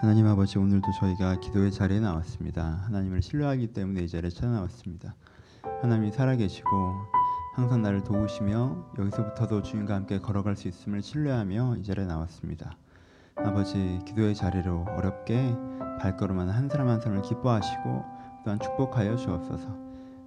하나님 0.00 0.26
아버지 0.28 0.58
오늘도 0.58 0.92
저희가 0.92 1.40
기도의 1.40 1.70
자리에 1.70 2.00
나왔습니다. 2.00 2.80
하나님을 2.86 3.20
신뢰하기 3.20 3.74
때문에 3.74 4.00
이 4.00 4.08
자리에 4.08 4.30
찾아나왔습니다. 4.30 5.14
하나님이 5.82 6.10
살아계시고 6.10 6.70
항상 7.54 7.82
나를 7.82 8.02
도우시며 8.02 8.92
여기서부터도 8.98 9.60
주님과 9.60 9.94
함께 9.94 10.18
걸어갈 10.18 10.56
수 10.56 10.68
있음을 10.68 11.02
신뢰하며 11.02 11.76
이 11.76 11.84
자리에 11.84 12.06
나왔습니다. 12.06 12.78
아버지 13.36 13.98
기도의 14.06 14.34
자리로 14.34 14.86
어렵게 14.88 15.54
발걸음하는 16.00 16.50
한 16.50 16.70
사람 16.70 16.88
한 16.88 16.98
사람을 16.98 17.20
기뻐하시고 17.20 18.04
또한 18.42 18.58
축복하여 18.58 19.16
주옵소서. 19.16 19.68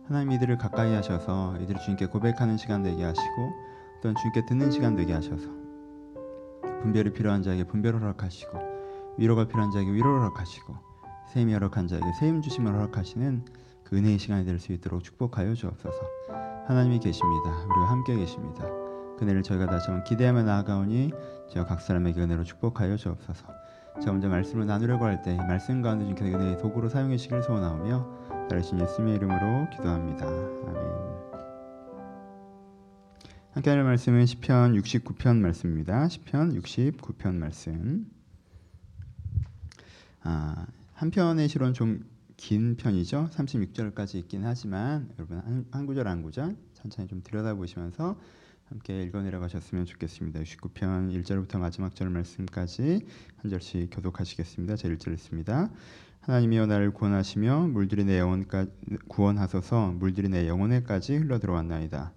하나님 0.05 0.33
이들을 0.33 0.55
가까이 0.59 0.93
하셔서 0.93 1.57
이들을 1.59 1.81
주님께 1.81 2.05
고백하는 2.05 2.57
시간 2.57 2.83
되게 2.83 3.03
하시고 3.03 3.51
또한 4.03 4.15
주님께 4.17 4.45
듣는 4.45 4.69
시간 4.69 4.95
되게 4.95 5.13
하셔서 5.13 5.49
분별이 6.83 7.11
필요한 7.13 7.41
자에게 7.41 7.63
분별을 7.63 8.01
허락하시고 8.01 8.72
위로가 9.18 9.48
필요한 9.48 9.71
자에게 9.71 9.91
위로를 9.91 10.20
허락하시고 10.21 10.75
세임이 11.34 11.54
허락한 11.54 11.88
자에게 11.88 12.05
세임 12.20 12.41
주심을 12.41 12.73
허락하시는 12.73 13.45
그 13.84 13.98
은혜의 13.98 14.17
시간이 14.20 14.45
될 14.45 14.59
수 14.59 14.71
있도록 14.73 15.04
축복하여 15.04 15.54
주옵소서. 15.54 15.98
하나님이 16.67 16.99
계십니다. 16.99 17.49
우리와 17.66 17.91
함께 17.91 18.16
계십니다. 18.16 18.63
그네를 19.18 19.44
저희가 19.44 19.66
다시 19.68 19.88
한번 19.90 20.04
기대하며 20.05 20.44
나아가오니 20.44 21.12
저희 21.49 21.66
각 21.66 21.81
사람에게 21.81 22.20
은혜로 22.21 22.44
축복하여 22.44 22.95
주옵소서. 22.98 23.48
자 24.02 24.12
먼저 24.12 24.27
말씀을 24.27 24.66
나누려고 24.66 25.05
할 25.05 25.21
때 25.21 25.35
말씀 25.38 25.82
가운데 25.82 26.05
주님께서 26.05 26.35
은혜의 26.38 26.57
도구로 26.57 26.90
사용해 26.90 27.18
주시기를 27.18 27.43
소원하오며 27.43 28.48
다르신 28.49 28.80
예수님의 28.80 29.16
이름으로 29.18 29.70
기도합니다. 29.71 30.26
아멘. 30.26 30.84
함께 33.52 33.70
할 33.70 33.84
말씀은 33.84 34.26
시편 34.26 34.73
69편 34.82 35.38
말씀입니다. 35.38 36.07
시편 36.07 36.59
69편 36.59 37.35
말씀. 37.35 38.23
아, 40.23 40.66
한 40.94 41.12
편의 41.12 41.50
실은 41.50 41.73
좀긴 41.73 42.77
편이죠. 42.77 43.30
36절까지 43.32 44.16
있긴 44.16 44.46
하지만 44.46 45.10
여러분 45.18 45.40
한, 45.40 45.65
한 45.71 45.85
구절 45.85 46.07
한 46.07 46.21
구절 46.21 46.55
천천히 46.74 47.10
좀 47.10 47.21
들여다보시면서 47.24 48.18
함께 48.65 49.04
읽어내려가셨으면 49.04 49.85
좋겠습니다. 49.85 50.40
69편 50.40 51.24
1절부터 51.24 51.60
마지막 51.60 51.93
절 51.93 52.10
말씀까지 52.10 53.05
한 53.35 53.49
절씩 53.49 53.90
교독하시겠습니다. 53.91 54.77
제 54.77 54.88
1절 54.90 55.13
있습니다. 55.13 55.70
하나님이여 56.21 56.68
나를 56.68 56.91
구원하시며 56.91 57.68
물들이 57.68 58.05
내 58.05 58.18
영혼까지 58.18 58.71
구원하소서 59.10 59.91
물들이 59.91 60.30
내 60.30 60.48
영혼에까지 60.48 61.18
흘러 61.18 61.37
들어왔나이다. 61.37 62.13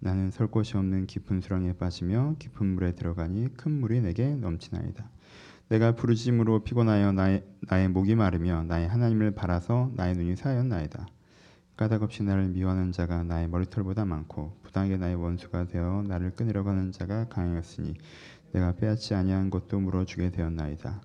나는 0.00 0.30
설 0.30 0.48
곳이 0.48 0.76
없는 0.76 1.06
깊은 1.06 1.40
수렁에 1.40 1.72
빠지며 1.72 2.36
깊은 2.38 2.74
물에 2.74 2.92
들어가니 2.92 3.54
큰 3.54 3.72
물이 3.80 4.02
내게 4.02 4.34
넘치나이다. 4.34 5.10
내가 5.68 5.94
부르짖음으로 5.94 6.60
피곤하여 6.64 7.12
나의, 7.12 7.44
나의 7.68 7.88
목이 7.88 8.14
마르며 8.14 8.62
나의 8.64 8.88
하나님을 8.88 9.32
바라서 9.32 9.90
나의 9.96 10.14
눈이 10.14 10.36
사였나이다. 10.36 11.06
까닭없이 11.76 12.22
나를 12.22 12.48
미워하는 12.48 12.90
자가 12.90 13.22
나의 13.22 13.48
머리털보다 13.48 14.04
많고 14.04 14.56
부당하게 14.62 14.96
나의 14.96 15.14
원수가 15.14 15.68
되어 15.68 16.02
나를 16.08 16.30
끊으려고 16.30 16.70
하는 16.70 16.90
자가 16.90 17.28
강하였으니 17.28 17.94
내가 18.52 18.72
빼앗지 18.76 19.14
아니한 19.14 19.50
것도 19.50 19.78
물어주게 19.78 20.30
되었나이다. 20.30 21.02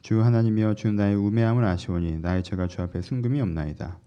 주 0.00 0.22
하나님이여 0.22 0.74
주 0.74 0.92
나의 0.92 1.16
우매함을 1.16 1.64
아시오니 1.64 2.20
나의 2.20 2.44
죄가 2.44 2.68
주 2.68 2.80
앞에 2.82 3.02
순금이 3.02 3.40
없나이다. 3.40 3.98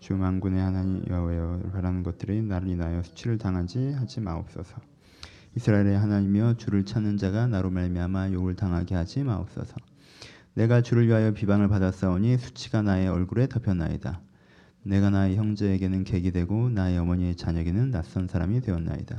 주 0.00 0.16
만군의 0.16 0.60
하나님 0.60 1.04
여호와여 1.08 1.70
바라는 1.72 2.02
것들이 2.02 2.42
나를 2.42 2.68
인하여 2.68 3.02
수치를 3.02 3.38
당하지 3.38 3.92
하지 3.92 4.20
마옵소서. 4.20 4.76
이스라엘의 5.56 5.98
하나님이여 5.98 6.54
주를 6.54 6.84
찾는 6.84 7.16
자가 7.16 7.46
나로 7.46 7.70
말미암아 7.70 8.30
욕을 8.32 8.54
당하게 8.54 8.94
하지 8.94 9.24
마옵소서. 9.24 9.74
내가 10.54 10.80
주를 10.80 11.06
위하여 11.06 11.32
비방을 11.32 11.68
받았사오니 11.68 12.38
수치가 12.38 12.82
나의 12.82 13.08
얼굴에 13.08 13.48
덮였나이다. 13.48 14.20
내가 14.82 15.10
나의 15.10 15.36
형제에게는 15.36 16.04
객이 16.04 16.30
되고 16.30 16.68
나의 16.68 16.98
어머니의 16.98 17.36
자녀에게는 17.36 17.90
낯선 17.90 18.28
사람이 18.28 18.60
되었나이다. 18.60 19.18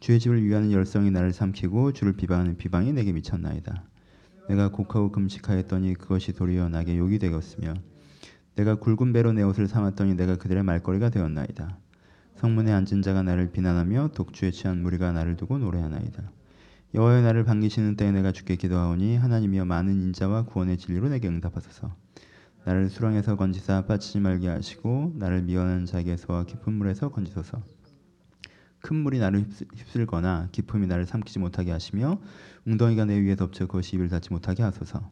주의 0.00 0.20
집을 0.20 0.44
위하는 0.44 0.70
열성이 0.70 1.10
나를 1.10 1.32
삼키고 1.32 1.92
주를 1.92 2.12
비방하는 2.12 2.56
비방이 2.56 2.92
내게 2.92 3.12
미쳤나이다. 3.12 3.82
내가 4.48 4.70
곡하고 4.70 5.10
금식하였더니 5.10 5.94
그것이 5.94 6.32
도리어 6.32 6.68
나게 6.68 6.96
욕이 6.96 7.18
되었으며 7.18 7.74
내가 8.54 8.76
굵은 8.76 9.12
배로 9.12 9.32
내 9.32 9.42
옷을 9.42 9.66
삼았더니 9.66 10.14
내가 10.14 10.36
그들의 10.36 10.62
말거리가 10.62 11.10
되었나이다. 11.10 11.78
성문에 12.38 12.70
앉은 12.72 13.02
자가 13.02 13.24
나를 13.24 13.50
비난하며 13.50 14.10
독주에 14.14 14.52
취한 14.52 14.80
무리가 14.80 15.10
나를 15.10 15.36
두고 15.36 15.58
노래하나이다. 15.58 16.30
여호와여 16.94 17.22
나를 17.22 17.42
반기시는 17.42 17.96
때에 17.96 18.12
내가 18.12 18.30
주께 18.30 18.54
기도하오니 18.54 19.16
하나님이여 19.16 19.64
많은 19.64 20.00
인자와 20.00 20.44
구원의 20.44 20.78
진리로 20.78 21.08
내게 21.08 21.26
응답하소서. 21.26 21.96
나를 22.64 22.90
수렁에서 22.90 23.34
건지사 23.34 23.86
빠지지 23.86 24.20
말게 24.20 24.46
하시고 24.46 25.14
나를 25.16 25.42
미워하는 25.42 25.84
자에게서 25.84 26.44
깊은 26.44 26.72
물에서 26.74 27.08
건지소서. 27.08 27.60
큰 28.82 28.96
물이 28.96 29.18
나를 29.18 29.44
휩쓸거나 29.74 30.50
깊음이 30.52 30.86
나를 30.86 31.06
삼키지 31.06 31.40
못하게 31.40 31.72
하시며 31.72 32.20
웅덩이가 32.66 33.06
내 33.06 33.18
위에 33.18 33.34
덮쳐 33.34 33.66
그것이 33.66 33.96
입을 33.96 34.08
닫지 34.08 34.32
못하게 34.32 34.62
하소서. 34.62 35.10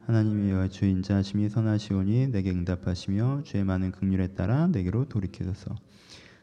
하나님이여 0.00 0.68
주의 0.68 0.90
인자하심이 0.92 1.48
선하시오니 1.48 2.28
내게 2.28 2.50
응답하시며 2.50 3.44
주의 3.44 3.64
많은 3.64 3.92
긍휼에 3.92 4.34
따라 4.34 4.66
내게로 4.66 5.08
돌이키소서. 5.08 5.74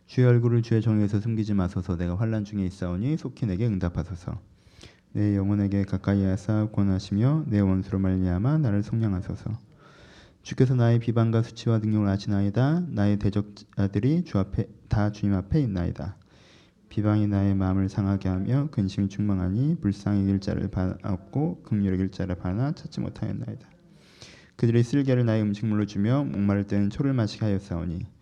주의 0.08 0.26
얼굴을 0.26 0.62
주의 0.62 0.82
정에서 0.82 1.20
숨기지 1.20 1.54
마소서. 1.54 1.98
내가 1.98 2.16
환란 2.16 2.46
중에 2.46 2.66
있사오니 2.66 3.18
속히 3.18 3.46
내게 3.46 3.68
응답하소서. 3.68 4.40
내 5.12 5.36
영혼에게 5.36 5.84
가까이 5.84 6.24
하사 6.24 6.70
권하시며 6.72 7.46
내 7.48 7.60
원수로 7.60 8.00
말미암아 8.00 8.60
나를 8.60 8.84
속량하소서. 8.84 9.52
주께서 10.44 10.76
나의 10.76 11.00
비방과 11.00 11.44
수치와 11.44 11.80
능력을 11.80 12.08
아시나이다. 12.08 12.86
나의 12.88 13.20
대적자들이 13.20 14.24
주 14.24 14.40
앞에 14.40 14.70
다 14.88 15.12
주님 15.12 15.36
앞에 15.36 15.60
있나이다. 15.60 16.16
비방이 16.88 17.28
나의 17.28 17.54
마음을 17.54 17.90
상하게 17.90 18.30
하며 18.30 18.70
근심이 18.72 19.10
충만하니 19.10 19.82
불쌍히 19.82 20.26
길자를 20.26 20.70
받았고 20.70 21.64
극률의 21.64 21.98
길자를 21.98 22.36
받아 22.36 22.72
찾지 22.72 23.02
못하였나이다. 23.02 23.68
그들이 24.56 24.84
쓸개를 24.84 25.26
나의 25.26 25.42
음식물로 25.42 25.86
주며 25.86 26.24
목마를 26.24 26.66
때는 26.66 26.90
초를 26.90 27.12
마시게 27.12 27.46
하였사오니 27.46 28.17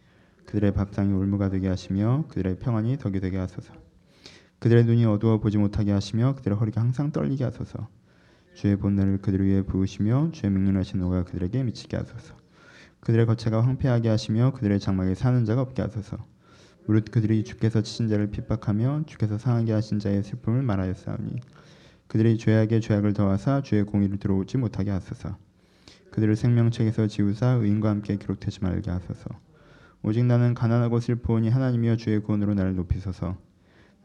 그들의 0.45 0.73
밥상이 0.73 1.11
울무가 1.11 1.49
되게 1.49 1.67
하시며 1.67 2.25
그들의 2.29 2.59
평안이 2.59 2.97
덕이 2.97 3.19
되게 3.19 3.37
하소서. 3.37 3.73
그들의 4.59 4.85
눈이 4.85 5.05
어두워 5.05 5.39
보지 5.39 5.57
못하게 5.57 5.91
하시며 5.91 6.35
그들의 6.35 6.57
허리가 6.57 6.81
항상 6.81 7.11
떨리게 7.11 7.43
하소서. 7.43 7.87
주의 8.53 8.77
본능을 8.77 9.19
그들 9.19 9.45
위에 9.45 9.63
부으시며 9.63 10.29
주의 10.31 10.51
명령하신 10.51 10.99
노가 10.99 11.23
그들에게 11.25 11.63
미치게 11.63 11.97
하소서. 11.97 12.35
그들의 13.01 13.25
거체가 13.25 13.61
황폐하게 13.61 14.09
하시며 14.09 14.53
그들의 14.53 14.79
장막에 14.79 15.13
사는 15.13 15.43
자가 15.45 15.61
없게 15.61 15.81
하소서. 15.81 16.17
무릇 16.87 17.11
그들이 17.11 17.43
주께서 17.43 17.81
치신 17.81 18.07
자를 18.07 18.29
핍박하며 18.29 19.03
주께서 19.07 19.37
상하게 19.37 19.73
하신 19.73 19.99
자의 19.99 20.23
슬픔을 20.23 20.61
말하였사오니 20.61 21.39
그들이 22.07 22.37
죄악에 22.37 22.79
죄악을 22.79 23.13
더하사 23.13 23.61
주의 23.61 23.83
공의를 23.83 24.19
들어오지 24.19 24.57
못하게 24.57 24.91
하소서. 24.91 25.37
그들을 26.11 26.35
생명책에서 26.35 27.07
지우사 27.07 27.59
의인과 27.61 27.89
함께 27.89 28.15
기록되지 28.15 28.59
말게 28.61 28.89
하소서. 28.89 29.44
오직 30.07 30.23
나는 30.23 30.53
가난하고 30.53 30.99
슬프오니 30.99 31.49
하나님이여 31.49 31.95
주의 31.95 32.19
구원으로 32.19 32.53
나를 32.53 32.75
높이소서. 32.75 33.37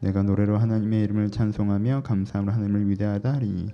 내가 0.01 0.23
노래로 0.23 0.57
하나님의 0.57 1.05
이름을 1.05 1.29
찬송하며 1.29 2.05
감사함으로 2.05 2.55
하나님을 2.55 2.89
위대하다 2.89 3.35
하리니 3.35 3.69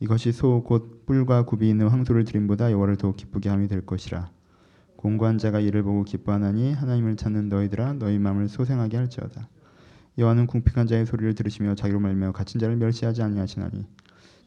이것이 0.00 0.30
소 0.32 0.62
곧 0.62 1.06
뿔과 1.06 1.46
굽이 1.46 1.66
있는 1.66 1.88
황소를 1.88 2.24
드림보다 2.24 2.70
여호와를 2.70 2.96
더욱 2.96 3.16
기쁘게 3.16 3.48
함이 3.48 3.66
될 3.66 3.80
것이라. 3.80 4.30
공고한 4.96 5.38
자가 5.38 5.60
이를 5.60 5.82
보고 5.82 6.04
기뻐하나니 6.04 6.74
하나님을 6.74 7.16
찾는 7.16 7.48
너희들아 7.48 7.94
너희 7.94 8.18
마음을 8.18 8.48
소생하게 8.48 8.98
할지어다. 8.98 9.48
여호와는 10.18 10.48
궁핍한 10.48 10.86
자의 10.86 11.06
소리를 11.06 11.34
들으시며 11.34 11.76
자기로 11.76 11.98
말며 11.98 12.32
갇힌 12.32 12.60
자를 12.60 12.76
멸시하지 12.76 13.22
아니하시나니 13.22 13.86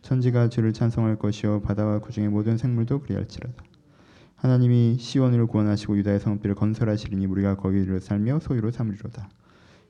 천지가 0.03 0.49
주를 0.49 0.71
찬송할 0.71 1.15
것이요 1.15 1.63
바다와 1.63 2.01
그 2.01 2.11
중의 2.11 2.29
모든 2.29 2.57
생물도 2.57 3.01
그리할지라다. 3.01 3.70
하나님이 4.41 4.97
시온을 4.97 5.45
구원하시고 5.45 5.99
유다의 5.99 6.19
성읍들을 6.19 6.55
건설하시리니 6.55 7.27
우리가 7.27 7.57
거기를 7.57 8.01
살며 8.01 8.39
소유로 8.39 8.71
삼으리로다. 8.71 9.29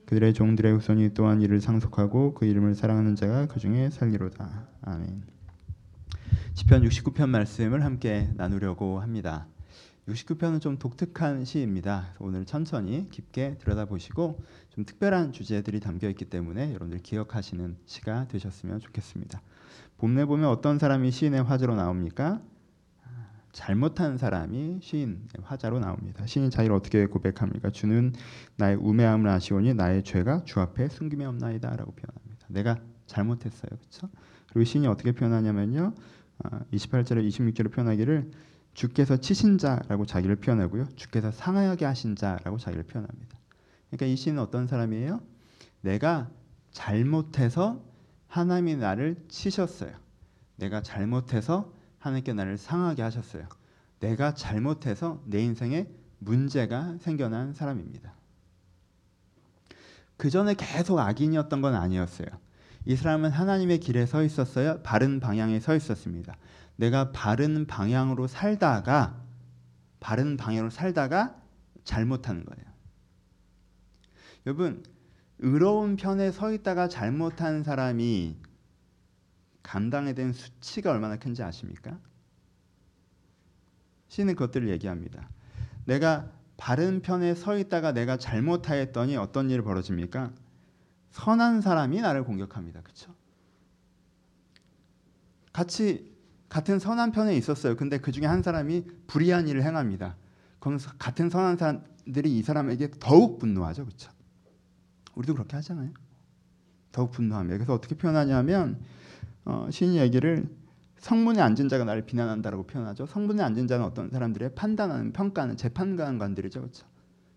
그들의 0.04 0.34
종들의 0.34 0.74
후손이 0.74 1.14
또한 1.14 1.40
이를 1.40 1.62
상속하고 1.62 2.34
그 2.34 2.44
이름을 2.44 2.74
사랑하는 2.74 3.16
자가 3.16 3.46
그 3.46 3.58
중에 3.58 3.88
살리로다. 3.88 4.68
아멘. 4.82 5.22
시편 6.52 6.82
69편 6.82 7.30
말씀을 7.30 7.82
함께 7.82 8.28
나누려고 8.34 9.00
합니다. 9.00 9.46
69편은 10.06 10.60
좀 10.60 10.76
독특한 10.78 11.46
시입니다. 11.46 12.08
오늘 12.18 12.44
천천히 12.44 13.08
깊게 13.08 13.56
들여다보시고 13.56 14.38
좀 14.68 14.84
특별한 14.84 15.32
주제들이 15.32 15.80
담겨 15.80 16.10
있기 16.10 16.26
때문에 16.26 16.74
여러분들 16.74 16.98
기억하시는 16.98 17.78
시가 17.86 18.28
되셨으면 18.28 18.80
좋겠습니다. 18.80 19.40
봄내 19.96 20.26
보면 20.26 20.50
어떤 20.50 20.78
사람이 20.78 21.10
시인의 21.10 21.42
화제로 21.42 21.74
나옵니까? 21.74 22.42
잘못한 23.52 24.16
사람이 24.16 24.78
시인 24.80 25.28
화자로 25.42 25.78
나옵니다. 25.78 26.26
시인 26.26 26.50
자기를 26.50 26.74
어떻게 26.74 27.06
고백합니까? 27.06 27.70
주는 27.70 28.12
나의 28.56 28.76
우매함을 28.76 29.28
아시오니 29.28 29.74
나의 29.74 30.02
죄가 30.02 30.44
주 30.44 30.60
앞에 30.60 30.88
숨김이 30.88 31.24
없나이다라고 31.24 31.92
표현합니다. 31.92 32.46
내가 32.48 32.78
잘못했어요, 33.06 33.68
그렇죠? 33.68 34.08
그리고 34.48 34.64
시인이 34.64 34.86
어떻게 34.86 35.12
표현하냐면요, 35.12 35.94
28절에 36.72 37.26
26절에 37.28 37.72
표현하기를 37.72 38.30
주께서 38.74 39.18
치신 39.18 39.58
자라고 39.58 40.06
자기를 40.06 40.36
표현하고요. 40.36 40.88
주께서 40.96 41.30
상하게 41.30 41.84
하신 41.84 42.16
자라고 42.16 42.56
자기를 42.56 42.84
표현합니다. 42.84 43.38
그러니까 43.90 44.06
이 44.06 44.16
시는 44.16 44.38
어떤 44.38 44.66
사람이에요? 44.66 45.20
내가 45.82 46.30
잘못해서 46.70 47.84
하나님이 48.28 48.76
나를 48.76 49.16
치셨어요. 49.28 49.94
내가 50.56 50.80
잘못해서 50.80 51.74
하나님께 52.02 52.32
나를 52.32 52.58
상하게 52.58 53.02
하셨어요. 53.02 53.46
내가 54.00 54.34
잘못해서 54.34 55.22
내 55.24 55.40
인생에 55.40 55.86
문제가 56.18 56.96
생겨난 57.00 57.54
사람입니다. 57.54 58.12
그 60.16 60.28
전에 60.28 60.54
계속 60.54 60.98
악인이었던 60.98 61.62
건 61.62 61.74
아니었어요. 61.74 62.26
이 62.84 62.96
사람은 62.96 63.30
하나님의 63.30 63.78
길에 63.78 64.04
서 64.06 64.24
있었어요. 64.24 64.82
바른 64.82 65.20
방향에 65.20 65.60
서 65.60 65.76
있었습니다. 65.76 66.36
내가 66.74 67.12
바른 67.12 67.66
방향으로 67.66 68.26
살다가 68.26 69.20
바른 70.00 70.36
방향으로 70.36 70.70
살다가 70.70 71.36
잘못하는 71.84 72.44
거예요. 72.44 72.64
여러분 74.46 74.82
의로운 75.38 75.94
편에 75.94 76.32
서 76.32 76.52
있다가 76.52 76.88
잘못한 76.88 77.62
사람이 77.62 78.36
감당에 79.62 80.12
대한 80.12 80.32
수치가 80.32 80.90
얼마나 80.90 81.16
큰지 81.16 81.42
아십니까? 81.42 81.98
시는 84.08 84.34
그것들을 84.34 84.68
얘기합니다. 84.68 85.28
내가 85.84 86.30
바른 86.56 87.00
편에 87.02 87.34
서 87.34 87.58
있다가 87.58 87.92
내가 87.92 88.16
잘못하였더니 88.16 89.16
어떤 89.16 89.50
일이 89.50 89.62
벌어집니까? 89.62 90.32
선한 91.10 91.60
사람이 91.60 92.00
나를 92.00 92.24
공격합니다. 92.24 92.82
그렇죠? 92.82 93.14
같이 95.52 96.12
같은 96.48 96.78
선한 96.78 97.12
편에 97.12 97.36
있었어요. 97.36 97.76
근데 97.76 97.98
그 97.98 98.12
중에 98.12 98.26
한 98.26 98.42
사람이 98.42 98.84
불의한 99.06 99.48
일을 99.48 99.62
행합니다. 99.62 100.16
그럼 100.58 100.78
같은 100.98 101.30
선한 101.30 101.56
사람들이 101.56 102.38
이 102.38 102.42
사람에게 102.42 102.90
더욱 103.00 103.38
분노하죠. 103.38 103.84
그렇죠? 103.84 104.10
우리도 105.14 105.34
그렇게 105.34 105.56
하잖아요. 105.56 105.90
더욱 106.92 107.10
분노합니다. 107.10 107.56
그래서 107.56 107.74
어떻게 107.74 107.94
표현하냐면 107.94 108.80
어, 109.44 109.68
시인 109.70 109.94
얘기를 109.94 110.48
성문에 110.98 111.40
앉은 111.40 111.68
자가 111.68 111.84
나를 111.84 112.02
비난한다라고 112.02 112.64
표현하죠. 112.64 113.06
성문에 113.06 113.42
앉은 113.42 113.66
자는 113.66 113.84
어떤 113.84 114.10
사람들의 114.10 114.54
판단하는 114.54 115.12
평가하는 115.12 115.56
재판관들이죠. 115.56 116.60
그렇죠? 116.60 116.86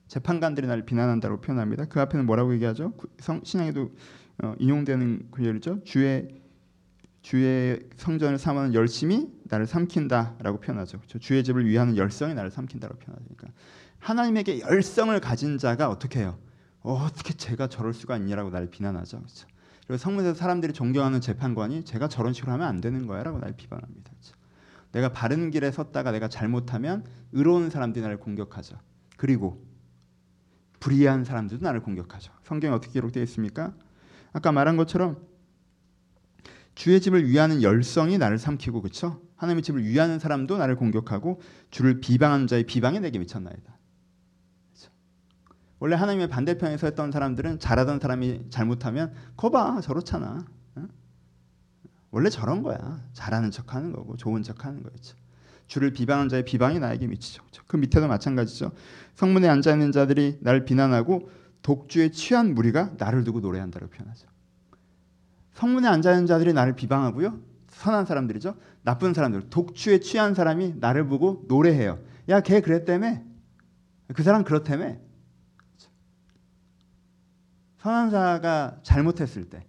재판관들이 0.08 0.68
나를 0.68 0.86
비난한다고 0.86 1.42
표현합니다. 1.42 1.86
그 1.86 2.00
앞에는 2.00 2.26
뭐라고 2.26 2.54
얘기하죠? 2.54 2.94
성, 3.20 3.42
신앙에도 3.44 3.92
어, 4.44 4.56
인용되는 4.60 5.30
구절이죠. 5.32 5.84
주의 5.84 6.28
주의 7.22 7.80
성전을 7.98 8.38
삼하는 8.38 8.76
열심이 8.76 9.28
나를 9.46 9.66
삼킨다라고 9.66 10.60
표현하죠. 10.60 11.00
그렇죠? 11.00 11.18
주의 11.18 11.44
집을 11.44 11.66
위하는 11.66 11.98
열성이 11.98 12.36
나를 12.36 12.52
삼킨다고 12.52 12.98
표현하니까 12.98 13.36
그러니까 13.36 13.60
하나님에게 13.98 14.60
열성을 14.60 15.20
가진 15.22 15.58
자가 15.58 15.90
어떻게 15.90 16.20
해요? 16.20 16.38
어, 16.82 17.08
떻게 17.16 17.34
제가 17.34 17.68
저럴 17.68 17.96
수가 17.96 18.18
있냐라고 18.18 18.52
나를 18.52 18.70
비난하죠. 18.70 19.18
그렇죠? 19.18 19.48
그리고 19.88 19.98
성문에서 19.98 20.34
사람들이 20.34 20.74
존경하는 20.74 21.22
재판관이 21.22 21.86
제가 21.86 22.08
저런 22.08 22.34
식으로 22.34 22.52
하면 22.54 22.68
안 22.68 22.82
되는 22.82 23.06
거야라고 23.06 23.40
나를 23.40 23.56
비판합니다. 23.56 24.12
그렇죠? 24.12 24.36
내가 24.92 25.10
바른 25.10 25.52
길에 25.52 25.72
섰다가 25.72 26.12
내가 26.12 26.28
잘못하면 26.28 27.04
의로운 27.34 27.70
사람들이 27.70 28.02
나를 28.02 28.18
공격하죠. 28.18 28.78
그리고 29.18 29.64
불의한 30.80 31.24
사람들도 31.24 31.64
나를 31.64 31.82
공격하죠. 31.82 32.32
성경에 32.44 32.74
어떻게 32.74 32.94
기록되어 32.94 33.24
있습니까? 33.24 33.74
아까 34.34 34.52
말한 34.52 34.78
것처럼 34.78 35.18
주의 36.76 37.00
집을 37.00 37.28
위하는 37.30 37.62
열성이 37.62 38.18
나를 38.18 38.38
삼키고 38.38 38.82
그렇죠? 38.82 39.22
하나님의 39.38 39.64
집을 39.64 39.84
위하는 39.84 40.20
사람도 40.20 40.58
나를 40.58 40.76
공격하고 40.76 41.42
주를 41.72 42.00
비방하는 42.02 42.48
자의 42.48 42.66
비방이 42.66 43.00
내게 43.00 43.18
미쳤나이다. 43.20 43.78
원래 45.86 45.96
하나님의 45.96 46.30
반대편에 46.30 46.78
서 46.78 46.88
있던 46.88 47.12
사람들은 47.12 47.60
잘하던 47.60 48.00
사람이 48.00 48.48
잘못하면 48.50 49.14
거봐 49.38 49.82
저렇잖아. 49.82 50.44
어? 50.78 50.88
원래 52.10 52.32
저런 52.32 52.64
거야. 52.64 53.04
잘하는 53.14 53.52
척하는 53.52 53.94
거고 53.94 54.18
좋은 54.18 54.42
척하는 54.42 54.82
거였죠. 54.82 55.16
주를 55.68 55.94
비방하는 55.94 56.28
자의 56.28 56.44
비방이 56.44 56.80
나에게 56.80 57.06
미치죠. 57.06 57.44
그렇죠? 57.44 57.62
그 57.68 57.78
밑에도 57.78 58.08
마찬가지죠. 58.08 58.72
성문에 59.14 59.48
앉아 59.48 59.74
있는 59.74 59.92
자들이 59.92 60.40
나를 60.42 60.66
비난하고 60.66 61.30
독주에 61.62 62.10
취한 62.10 62.56
무리가 62.56 62.94
나를 62.98 63.24
두고 63.24 63.42
노래한다고 63.42 63.86
표현하죠. 63.86 64.28
성문에 65.54 65.88
앉아 65.88 66.14
있는 66.14 66.26
자들이 66.26 66.54
나를 66.54 66.76
비방하고요. 66.76 67.40
선한 67.68 68.08
사람들이죠. 68.08 68.56
나쁜 68.82 69.14
사람들, 69.14 69.52
독주에 69.52 70.00
취한 70.00 70.34
사람이 70.34 70.78
나를 70.80 71.06
보고 71.06 71.46
노래해요. 71.48 72.00
야, 72.30 72.42
걔 72.42 72.62
그랬다며. 72.62 73.20
그 74.16 74.24
사람 74.24 74.44
그렇다며. 74.44 75.05
선한 77.86 78.10
자가 78.10 78.80
잘못했을 78.82 79.48
때, 79.48 79.64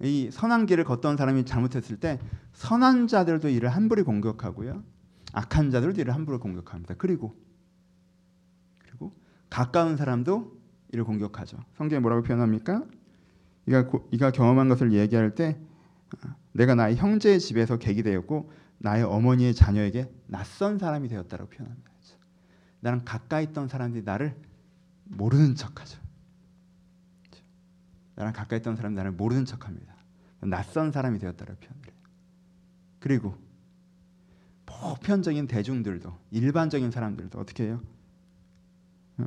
이 0.00 0.28
선한 0.30 0.66
길을 0.66 0.84
걷던 0.84 1.16
사람이 1.16 1.46
잘못했을 1.46 1.96
때, 1.96 2.20
선한 2.52 3.06
자들도 3.06 3.48
이를 3.48 3.70
함부로 3.70 4.04
공격하고요. 4.04 4.82
악한 5.32 5.70
자들도 5.70 6.02
이를 6.02 6.14
함부로 6.14 6.38
공격합니다. 6.38 6.96
그리고 6.98 7.34
그리고 8.80 9.16
가까운 9.48 9.96
사람도 9.96 10.60
이를 10.92 11.04
공격하죠. 11.04 11.56
성경에 11.78 12.00
뭐라고 12.00 12.22
표현합니까? 12.22 12.84
이가 13.64 13.88
이가 14.10 14.30
경험한 14.30 14.68
것을 14.68 14.92
얘기할 14.92 15.34
때 15.34 15.58
아, 16.20 16.36
내가 16.52 16.74
나의 16.74 16.96
형제의 16.96 17.40
집에서 17.40 17.78
객이 17.78 18.02
되었고 18.02 18.52
나의 18.76 19.04
어머니의 19.04 19.54
자녀에게 19.54 20.12
낯선 20.26 20.76
사람이 20.76 21.08
되었다고 21.08 21.46
표현합니다. 21.46 21.90
나랑 22.80 23.02
가까이 23.06 23.44
있던 23.44 23.68
사람들이 23.68 24.04
나를 24.04 24.36
모르는 25.04 25.54
척하죠. 25.54 26.01
나랑 28.22 28.32
가까이 28.32 28.58
있던 28.58 28.76
사람이 28.76 28.94
나를 28.94 29.10
모르는 29.10 29.44
척합니다. 29.44 29.94
낯선 30.40 30.92
사람이 30.92 31.18
되었다고 31.18 31.54
표현해요. 31.54 31.92
그리고 33.00 33.36
보편적인 34.66 35.48
대중들도 35.48 36.16
일반적인 36.30 36.90
사람들도 36.90 37.38
어떻게 37.38 37.64
해요? 37.64 37.82
어, 39.18 39.26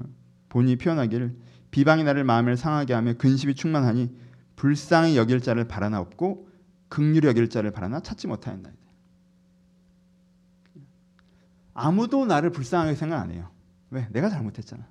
본인이 0.49 0.77
표현하기를 0.77 1.37
비방이 1.71 2.05
나를 2.05 2.23
마음을 2.23 2.55
상하게 2.55 2.93
하며 2.93 3.13
근심이 3.13 3.53
충만하니 3.53 4.15
불쌍히 4.55 5.17
여길 5.17 5.41
자를 5.41 5.67
바라나 5.67 5.99
없고 5.99 6.49
극률히 6.87 7.27
여길 7.27 7.49
자를 7.49 7.71
바라나 7.71 7.99
찾지 7.99 8.27
못하였나 8.27 8.71
아무도 11.73 12.25
나를 12.25 12.51
불쌍하게 12.51 12.95
생각 12.95 13.19
안 13.19 13.31
해요. 13.31 13.49
왜? 13.89 14.07
내가 14.11 14.29
잘못했잖아. 14.29 14.87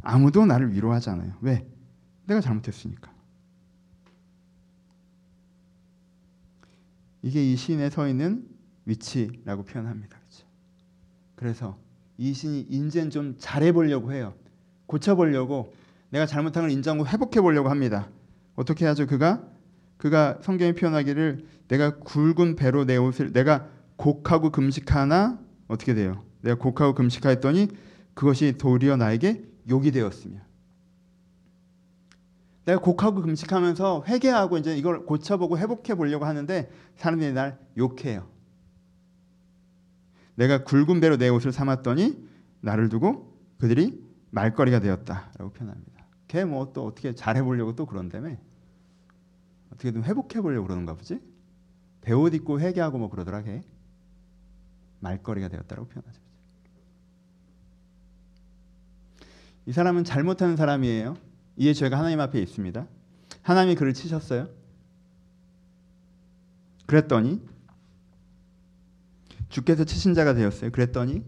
아무도 0.00 0.46
나를 0.46 0.72
위로하지 0.72 1.10
않아요. 1.10 1.34
왜? 1.42 1.66
내가 2.26 2.40
잘못했으니까. 2.40 3.12
이게 7.22 7.52
이 7.52 7.56
시인에 7.56 7.90
서 7.90 8.08
있는 8.08 8.46
위치라고 8.84 9.64
표현합니다. 9.64 10.16
그렇죠? 10.16 10.46
그래서 11.34 11.78
이 12.18 12.32
신이 12.32 12.60
이제는 12.70 13.10
좀 13.10 13.34
잘해보려고 13.38 14.12
해요. 14.12 14.34
고쳐보려고 14.86 15.72
내가 16.10 16.26
잘못한 16.26 16.62
걸 16.62 16.70
인정하고 16.70 17.08
회복해보려고 17.08 17.68
합니다. 17.68 18.08
어떻게 18.54 18.86
하죠? 18.86 19.06
그가 19.06 19.42
그가 19.96 20.38
성경에 20.42 20.72
표현하기를 20.72 21.46
내가 21.68 21.98
굵은 21.98 22.56
배로 22.56 22.84
내 22.84 22.96
옷을 22.96 23.32
내가 23.32 23.68
곡하고 23.96 24.50
금식하나 24.50 25.38
어떻게 25.68 25.94
돼요? 25.94 26.22
내가 26.42 26.56
곡하고 26.56 26.94
금식하였더니 26.94 27.68
그것이 28.14 28.56
도리어 28.56 28.96
나에게 28.96 29.42
욕이 29.68 29.90
되었으며 29.90 30.38
내가 32.66 32.80
곡하고 32.80 33.22
금식하면서 33.22 34.04
회개하고 34.06 34.58
이제 34.58 34.76
이걸 34.76 35.06
고쳐보고 35.06 35.56
회복해 35.56 35.94
보려고 35.94 36.24
하는데 36.26 36.70
사람들이 36.96 37.32
날 37.32 37.58
욕해요. 37.78 38.28
내가 40.34 40.64
굵은 40.64 41.00
배로 41.00 41.16
내 41.16 41.28
옷을 41.28 41.52
삼았더니 41.52 42.28
나를 42.60 42.88
두고 42.88 43.34
그들이 43.58 44.04
말거리가 44.30 44.80
되었다라고 44.80 45.50
표현합니다. 45.52 46.04
걔 46.28 46.44
뭐 46.44 46.72
또 46.72 46.84
어떻게 46.84 47.14
잘해 47.14 47.42
보려고 47.42 47.74
또 47.76 47.86
그런다며 47.86 48.36
어떻게든 49.72 50.02
회복해 50.02 50.40
보려고 50.40 50.66
그러는가 50.66 50.94
보지? 50.94 51.20
배옷 52.02 52.34
입고 52.34 52.60
회개하고 52.60 52.98
뭐 52.98 53.08
그러더라 53.08 53.42
걔 53.42 53.62
말거리가 55.00 55.48
되었다고 55.48 55.86
표현하죠. 55.86 56.20
이 59.66 59.72
사람은 59.72 60.02
잘못하는 60.04 60.56
사람이에요. 60.56 61.16
이에 61.56 61.72
죄가 61.72 61.98
하나님 61.98 62.20
앞에 62.20 62.40
있습니다. 62.40 62.86
하나님이 63.42 63.74
그를 63.76 63.94
치셨어요. 63.94 64.48
그랬더니 66.86 67.42
주께서 69.48 69.84
치신 69.84 70.14
자가 70.14 70.34
되었어요. 70.34 70.70
그랬더니 70.70 71.24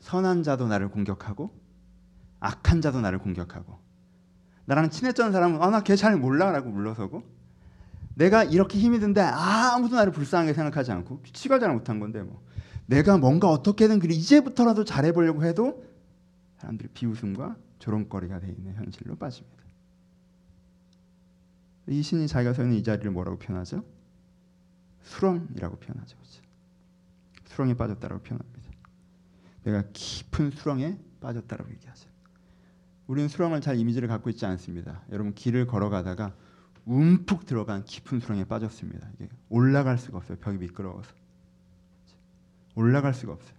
선한 0.00 0.42
자도 0.42 0.68
나를 0.68 0.88
공격하고 0.90 1.50
악한 2.40 2.80
자도 2.80 3.00
나를 3.00 3.18
공격하고 3.18 3.78
나랑 4.66 4.90
친했던 4.90 5.32
사람은 5.32 5.62
아 5.62 5.70
나 5.70 5.82
걔 5.82 5.96
잘 5.96 6.16
몰라라고 6.16 6.70
물러서고 6.70 7.22
내가 8.14 8.44
이렇게 8.44 8.78
힘이 8.78 8.98
든데 9.00 9.20
아무도 9.20 9.96
나를 9.96 10.12
불쌍하게 10.12 10.52
생각하지 10.54 10.92
않고 10.92 11.22
치과 11.32 11.58
잘 11.58 11.72
못한 11.72 11.98
건데 12.00 12.22
뭐 12.22 12.42
내가 12.86 13.18
뭔가 13.18 13.48
어떻게든 13.50 13.98
그리 13.98 14.16
이제부터라도 14.16 14.84
잘해보려고 14.84 15.44
해도 15.44 15.84
사람들이 16.58 16.88
비웃음과 16.94 17.56
조롱거리가 17.78 18.40
돼 18.40 18.48
있는 18.48 18.74
현실로 18.74 19.16
빠집니다. 19.16 19.58
이 21.88 22.02
신이 22.02 22.28
자기가 22.28 22.52
서 22.52 22.62
있는 22.62 22.76
이 22.76 22.82
자리를 22.82 23.10
뭐라고 23.10 23.38
표현하죠? 23.38 23.84
수렁이라고 25.02 25.76
표현하죠. 25.76 26.16
그렇죠? 26.16 26.42
수렁에 27.46 27.74
빠졌다라고 27.74 28.22
표현합니다. 28.22 28.58
내가 29.64 29.84
깊은 29.92 30.50
수렁에 30.50 30.98
빠졌다라고 31.20 31.70
얘기하죠. 31.70 32.08
우리는 33.06 33.28
수렁을 33.28 33.60
잘 33.60 33.78
이미지를 33.78 34.06
갖고 34.06 34.28
있지 34.30 34.44
않습니다. 34.46 35.02
여러분 35.10 35.34
길을 35.34 35.66
걸어가다가 35.66 36.34
움푹 36.84 37.46
들어간 37.46 37.84
깊은 37.84 38.20
수렁에 38.20 38.44
빠졌습니다. 38.44 39.08
이게 39.14 39.28
올라갈 39.48 39.98
수가 39.98 40.18
없어요. 40.18 40.38
벽이 40.38 40.58
미끄러워서 40.58 41.10
올라갈 42.74 43.14
수가 43.14 43.32
없어요. 43.32 43.56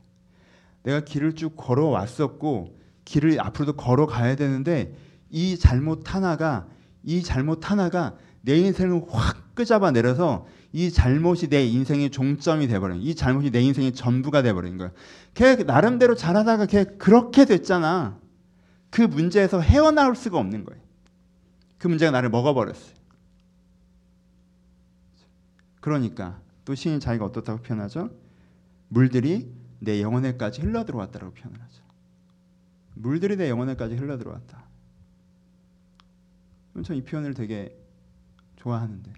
내가 0.84 1.02
길을 1.02 1.34
쭉 1.34 1.56
걸어왔었고 1.56 2.79
길을 3.10 3.42
앞으로도 3.42 3.74
걸어가야 3.74 4.36
되는데 4.36 4.96
이 5.32 5.58
잘못 5.58 6.14
하나가 6.14 6.68
이 7.04 7.24
잘못 7.24 7.72
하나가 7.72 8.16
내 8.42 8.56
인생을 8.58 9.02
확 9.10 9.56
끄잡아 9.56 9.90
내려서 9.90 10.46
이 10.72 10.92
잘못이 10.92 11.50
내 11.50 11.66
인생의 11.66 12.12
종점이 12.12 12.68
돼버린 12.68 13.02
이 13.02 13.16
잘못이 13.16 13.50
내 13.50 13.62
인생의 13.62 13.94
전부가 13.94 14.44
돼버린 14.44 14.78
거야. 14.78 14.92
걔 15.34 15.56
나름대로 15.56 16.14
잘하다가 16.14 16.68
걔 16.68 16.84
그렇게 16.84 17.46
됐잖아. 17.46 18.20
그 18.92 19.02
문제에서 19.02 19.60
헤어나올 19.60 20.16
수가 20.16 20.38
없는 20.38 20.64
거예요. 20.66 20.82
그 21.80 21.88
문제가 21.88 22.12
나를 22.12 22.30
먹어버렸어요. 22.30 22.94
그러니까 25.82 26.40
또 26.64 26.76
신이 26.76 27.00
자기가 27.00 27.26
어떻다고 27.26 27.64
표현하죠? 27.64 28.12
물들이 28.88 29.52
내 29.80 30.00
영혼에까지 30.00 30.62
흘러 30.62 30.86
들어왔다고 30.86 31.32
표현을 31.32 31.60
하죠. 31.60 31.89
물들이 33.00 33.38
내 33.38 33.50
영혼에까지 33.50 33.96
흘러 33.96 34.18
들어왔다. 34.18 34.62
전이 36.84 37.04
표현을 37.04 37.34
되게 37.34 37.78
좋아하는데 38.58 39.12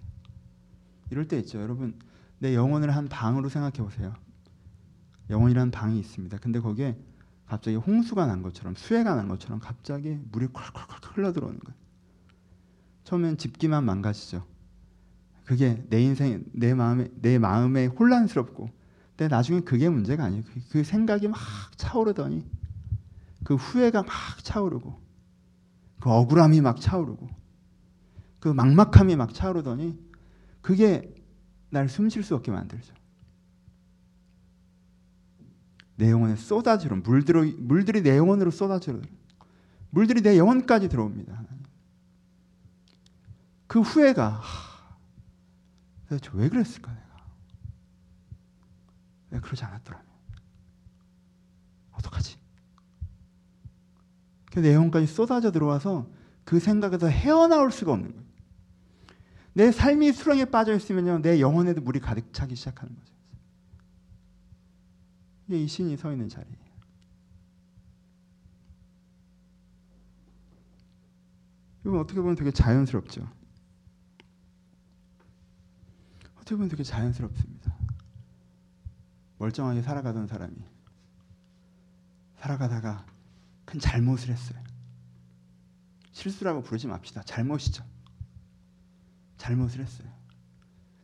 이럴 1.10 1.26
때 1.26 1.38
있죠, 1.40 1.60
여러분. 1.60 1.94
내 2.38 2.54
영혼을 2.54 2.94
한 2.94 3.08
방으로 3.08 3.48
생각해 3.48 3.78
보세요. 3.78 4.14
영혼이라는 5.30 5.70
방이 5.70 5.98
있습니다. 5.98 6.38
근데 6.38 6.60
거기에 6.60 6.96
갑자기 7.46 7.76
홍수가 7.76 8.26
난 8.26 8.42
것처럼 8.42 8.74
수해가 8.74 9.14
난 9.14 9.28
것처럼 9.28 9.58
갑자기 9.58 10.18
물이 10.30 10.48
콸콸콸 10.48 11.16
흘러 11.16 11.32
들어오는 11.32 11.58
거예요. 11.58 11.76
처음엔 13.04 13.36
집기만 13.36 13.84
망가지죠. 13.84 14.46
그게 15.44 15.84
내 15.88 16.00
인생, 16.00 16.44
내 16.52 16.72
마음에 16.72 17.08
내 17.20 17.38
마음에 17.38 17.86
혼란스럽고, 17.86 18.70
근데 19.16 19.28
나중에 19.28 19.60
그게 19.60 19.88
문제가 19.88 20.24
아니에요. 20.24 20.44
그, 20.44 20.60
그 20.70 20.84
생각이 20.84 21.28
막 21.28 21.38
차오르더니 21.76 22.44
그 23.44 23.54
후회가 23.56 24.02
막 24.02 24.10
차오르고, 24.42 25.00
그 26.00 26.10
억울함이 26.10 26.60
막 26.60 26.80
차오르고, 26.80 27.28
그 28.40 28.48
막막함이 28.48 29.16
막 29.16 29.32
차오르더니 29.34 29.98
그게 30.60 31.14
날 31.70 31.86
숨 31.88 32.08
쉴 32.08 32.22
수 32.22 32.34
없게 32.34 32.50
만들죠. 32.50 32.94
내 35.96 36.10
영혼에 36.10 36.36
쏟아지러 36.36 36.96
물들어 36.96 37.44
물들이 37.58 38.02
내 38.02 38.16
영혼으로 38.16 38.50
쏟아지러 38.50 39.00
물들이 39.90 40.20
내 40.22 40.36
영혼까지 40.38 40.88
들어옵니다. 40.88 41.44
그 43.66 43.80
후회가 43.80 44.42
도대체 46.08 46.30
왜 46.34 46.48
그랬을까 46.48 46.92
내가 46.92 47.24
왜 49.30 49.40
그러지 49.40 49.64
않았더라면 49.64 50.06
어떡하지? 51.92 52.36
내 54.60 54.74
영혼까지 54.74 55.06
쏟아져 55.06 55.50
들어와서 55.50 56.10
그 56.44 56.60
생각에서 56.60 57.06
헤어나올 57.06 57.70
수가 57.70 57.92
없는 57.92 58.10
거예요. 58.12 58.26
내 59.54 59.70
삶이 59.70 60.12
수렁에 60.12 60.46
빠져 60.46 60.74
있으면요, 60.74 61.20
내 61.22 61.40
영혼에도 61.40 61.80
물이 61.80 62.00
가득 62.00 62.32
차기 62.32 62.54
시작하는 62.54 62.94
거죠. 62.94 63.12
이게 65.46 65.62
이 65.62 65.66
신이 65.66 65.96
서 65.96 66.10
있는 66.10 66.28
자리예요. 66.28 66.62
이건 71.84 71.98
어떻게 71.98 72.20
보면 72.20 72.36
되게 72.36 72.50
자연스럽죠. 72.50 73.28
어떻게 76.36 76.54
보면 76.54 76.68
되게 76.68 76.82
자연스럽습니다. 76.82 77.76
멀쩡하게 79.38 79.82
살아가던 79.82 80.26
사람이 80.28 80.54
살아가다가 82.36 83.04
큰 83.64 83.80
잘못을 83.80 84.30
했어요. 84.30 84.62
실수라고 86.12 86.62
부르지 86.62 86.86
맙시다. 86.88 87.22
잘못이죠. 87.22 87.84
잘못을 89.38 89.80
했어요. 89.80 90.08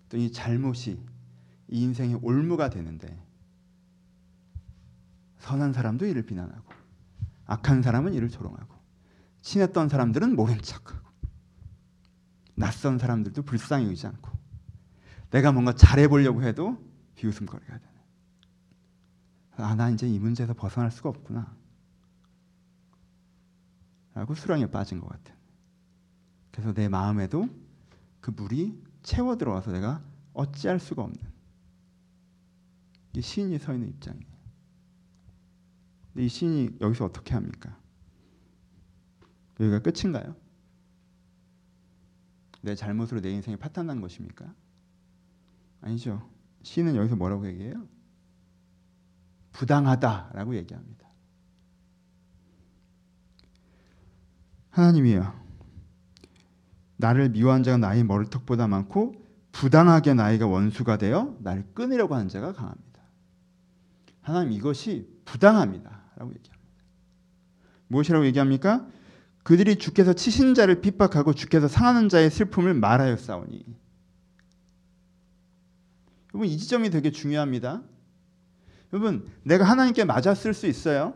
또 0.09 0.17
이 0.17 0.33
잘못이 0.33 1.05
이 1.71 1.83
인생의 1.83 2.21
올무가 2.23 2.71
되는데 2.71 3.23
선한 5.39 5.73
사람도 5.73 6.07
이를 6.07 6.23
비난하고 6.23 6.73
악한 7.47 7.83
사람은 7.83 8.15
이를 8.15 8.29
조롱하고 8.31 8.75
친했던 9.43 9.89
사람들은 9.89 10.35
모른 10.35 10.61
척하고 10.61 11.07
낯선 12.55 12.99
사람들도 12.99 13.43
불쌍히 13.43 13.87
여기지 13.87 14.07
않고 14.07 14.31
내가 15.31 15.53
뭔가 15.53 15.73
잘해보려고 15.75 16.43
해도 16.43 16.79
비웃음거리가 17.17 17.79
되네. 17.79 17.93
아, 19.59 19.75
나 19.75 19.91
이제 19.91 20.09
이 20.09 20.19
문제에서 20.19 20.55
벗어날 20.55 20.91
수가 20.91 21.11
없구나. 21.11 21.55
라고 24.19 24.35
수렁에 24.35 24.67
빠진 24.67 24.99
것 24.99 25.07
같아. 25.07 25.33
그래서 26.51 26.75
내 26.75 26.89
마음에도 26.89 27.49
그 28.21 28.33
물이 28.33 28.83
채워 29.05 29.39
들어와서 29.39 29.71
내가 29.71 30.03
어찌할 30.33 30.81
수가 30.81 31.05
없는 31.05 31.21
이 33.15 33.23
시인이 33.23 33.57
서 33.61 33.73
있는 33.73 33.91
입장이에요. 33.91 34.27
근데 36.13 36.27
이 36.27 36.29
시인이 36.29 36.79
여기서 36.81 37.05
어떻게 37.05 37.35
합니까? 37.35 37.79
여기가 39.61 39.83
끝인가요? 39.83 40.35
내 42.63 42.75
잘못으로 42.75 43.21
내 43.21 43.31
인생이 43.31 43.57
파탄난 43.57 44.01
것입니까? 44.01 44.53
아니죠. 45.81 46.29
시인은 46.65 46.97
여기서 46.97 47.15
뭐라고 47.15 47.47
얘기해요? 47.47 47.87
부당하다라고 49.53 50.57
얘기합니다. 50.57 51.08
하나님이요. 54.79 55.35
나를 56.99 57.31
미워한 57.31 57.65
자가 57.65 57.79
나의 57.79 58.05
머리턱보다 58.05 58.69
많고 58.69 59.15
부당하게 59.51 60.15
나이가 60.15 60.47
원수가 60.47 60.99
되어 60.99 61.37
나를 61.41 61.67
끊으려고 61.75 62.15
하는 62.15 62.29
자가 62.29 62.53
강합니다. 62.53 63.03
하나님 64.21 64.53
이것이 64.53 65.09
부당합니다라고 65.25 66.31
얘기합니다. 66.31 66.59
무엇이라고 67.89 68.27
얘기합니까? 68.27 68.87
그들이 69.43 69.77
주께서 69.77 70.13
치신 70.13 70.55
자를 70.55 70.81
핍박하고 70.81 71.33
주께서 71.33 71.67
상하는 71.67 72.09
자의 72.09 72.31
슬픔을 72.31 72.75
말하였사오니. 72.75 73.65
여러분 76.35 76.49
이 76.49 76.57
지점이 76.57 76.91
되게 76.91 77.11
중요합니다. 77.11 77.83
여러분 78.93 79.27
내가 79.43 79.65
하나님께 79.65 80.05
맞았을 80.05 80.55
수 80.55 80.67
있어요. 80.67 81.15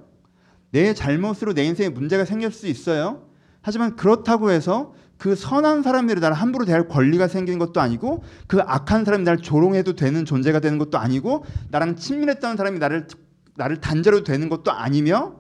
내 0.71 0.95
잘못으로 0.95 1.53
내 1.53 1.65
인생에 1.65 1.91
문제가 1.91 2.25
생길 2.25 2.51
수 2.51 2.67
있어요. 2.67 3.31
하지만 3.63 3.97
그렇다고 3.97 4.51
해서 4.51 4.93
그 5.19 5.37
선한 5.37 5.83
사람들이 5.83 6.21
나를 6.21 6.37
함부로 6.37 6.65
대할 6.65 6.89
권리가 6.89 7.29
생기는 7.29 7.59
것도 7.59 7.81
아니고 7.81 8.25
그 8.49 8.61
악한 8.61 9.05
사람이 9.05 9.25
나를 9.25 9.41
조롱해도 9.41 9.95
되는 9.95 10.25
존재가 10.25 10.59
되는 10.61 10.79
것도 10.79 10.99
아니고 10.99 11.45
나랑 11.71 11.97
친밀했던 11.97 12.57
사람이 12.57 12.79
나를 12.81 13.07
나를 13.55 13.81
단죄로 13.81 14.25
되는 14.25 14.49
것도 14.49 14.73
아니며 14.73 15.37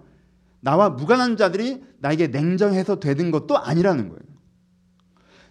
나와 0.60 0.90
무관한 0.90 1.36
자들이 1.36 1.82
나에게 1.98 2.28
냉정해서 2.28 3.00
되는 3.00 3.30
것도 3.32 3.58
아니라는 3.58 4.08
거예요. 4.08 4.22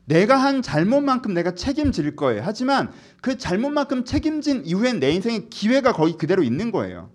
내가 0.06 0.38
한 0.38 0.62
잘못만큼 0.62 1.34
내가 1.34 1.54
책임질 1.54 2.16
거예요. 2.16 2.42
하지만 2.46 2.92
그 3.22 3.38
잘못만큼 3.38 4.06
책임진 4.06 4.64
이후엔 4.66 5.00
내 5.00 5.12
인생의 5.12 5.50
기회가 5.50 5.92
거기 5.92 6.14
그대로 6.14 6.44
있는 6.44 6.72
거예요. 6.72 7.10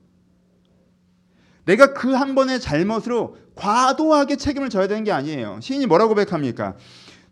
내가 1.67 1.93
그 1.93 2.15
한 2.15 2.35
번의 2.35 2.61
잘못으로 2.61 3.37
과도하게 3.55 4.37
책임을 4.37 4.71
져야 4.71 4.89
되는 4.89 5.05
게 5.05 5.13
아니에요. 5.13 5.59
시인이 5.61 5.87
뭐라고 5.87 6.11
고백합니까? 6.11 6.75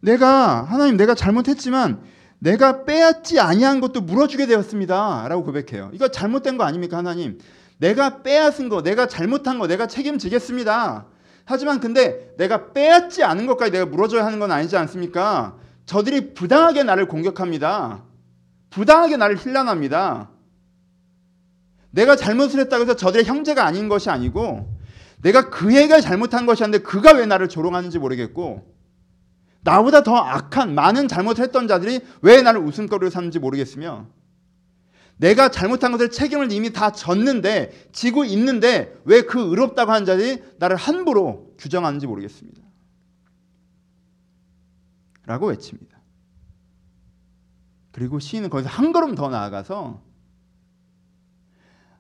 내가 0.00 0.62
하나님 0.62 0.96
내가 0.96 1.14
잘못했지만 1.14 2.00
내가 2.38 2.84
빼앗지 2.84 3.40
아니한 3.40 3.80
것도 3.80 4.02
물어주게 4.02 4.46
되었습니다라고 4.46 5.44
고백해요. 5.44 5.90
이거 5.94 6.08
잘못된 6.08 6.58
거 6.58 6.64
아닙니까 6.64 6.98
하나님? 6.98 7.38
내가 7.78 8.22
빼앗은 8.22 8.68
거, 8.68 8.82
내가 8.82 9.06
잘못한 9.06 9.58
거, 9.58 9.66
내가 9.66 9.86
책임지겠습니다. 9.86 11.06
하지만 11.46 11.80
근데 11.80 12.34
내가 12.36 12.72
빼앗지 12.72 13.22
않은 13.22 13.46
것까지 13.46 13.72
내가 13.72 13.86
물어줘야 13.86 14.24
하는 14.24 14.38
건 14.40 14.52
아니지 14.52 14.76
않습니까? 14.76 15.56
저들이 15.86 16.34
부당하게 16.34 16.82
나를 16.82 17.08
공격합니다. 17.08 18.02
부당하게 18.70 19.16
나를 19.16 19.36
힐난합니다. 19.38 20.30
내가 21.94 22.16
잘못을 22.16 22.58
했다고 22.60 22.82
해서 22.82 22.96
저들의 22.96 23.24
형제가 23.24 23.64
아닌 23.64 23.88
것이 23.88 24.10
아니고 24.10 24.68
내가 25.22 25.48
그 25.48 25.72
애가 25.72 26.00
잘못한 26.00 26.44
것이 26.44 26.64
아닌데 26.64 26.78
그가 26.78 27.12
왜 27.12 27.24
나를 27.24 27.48
조롱하는지 27.48 27.98
모르겠고 27.98 28.74
나보다 29.62 30.02
더 30.02 30.16
악한 30.16 30.74
많은 30.74 31.08
잘못을 31.08 31.44
했던 31.44 31.68
자들이 31.68 32.00
왜 32.20 32.42
나를 32.42 32.60
웃음거리로 32.60 33.10
삼는지 33.10 33.38
모르겠으며 33.38 34.08
내가 35.16 35.48
잘못한 35.48 35.92
것을 35.92 36.10
책임을 36.10 36.50
이미 36.50 36.72
다 36.72 36.90
졌는데 36.90 37.90
지고 37.92 38.24
있는데 38.24 38.98
왜 39.04 39.22
그 39.22 39.40
의롭다고 39.40 39.92
하는 39.92 40.04
자들이 40.04 40.42
나를 40.58 40.76
함부로 40.76 41.54
규정하는지 41.58 42.08
모르겠습니다. 42.08 42.60
라고 45.26 45.46
외칩니다. 45.46 45.96
그리고 47.92 48.18
시인은 48.18 48.50
거기서 48.50 48.68
한 48.68 48.92
걸음 48.92 49.14
더 49.14 49.30
나아가서 49.30 50.02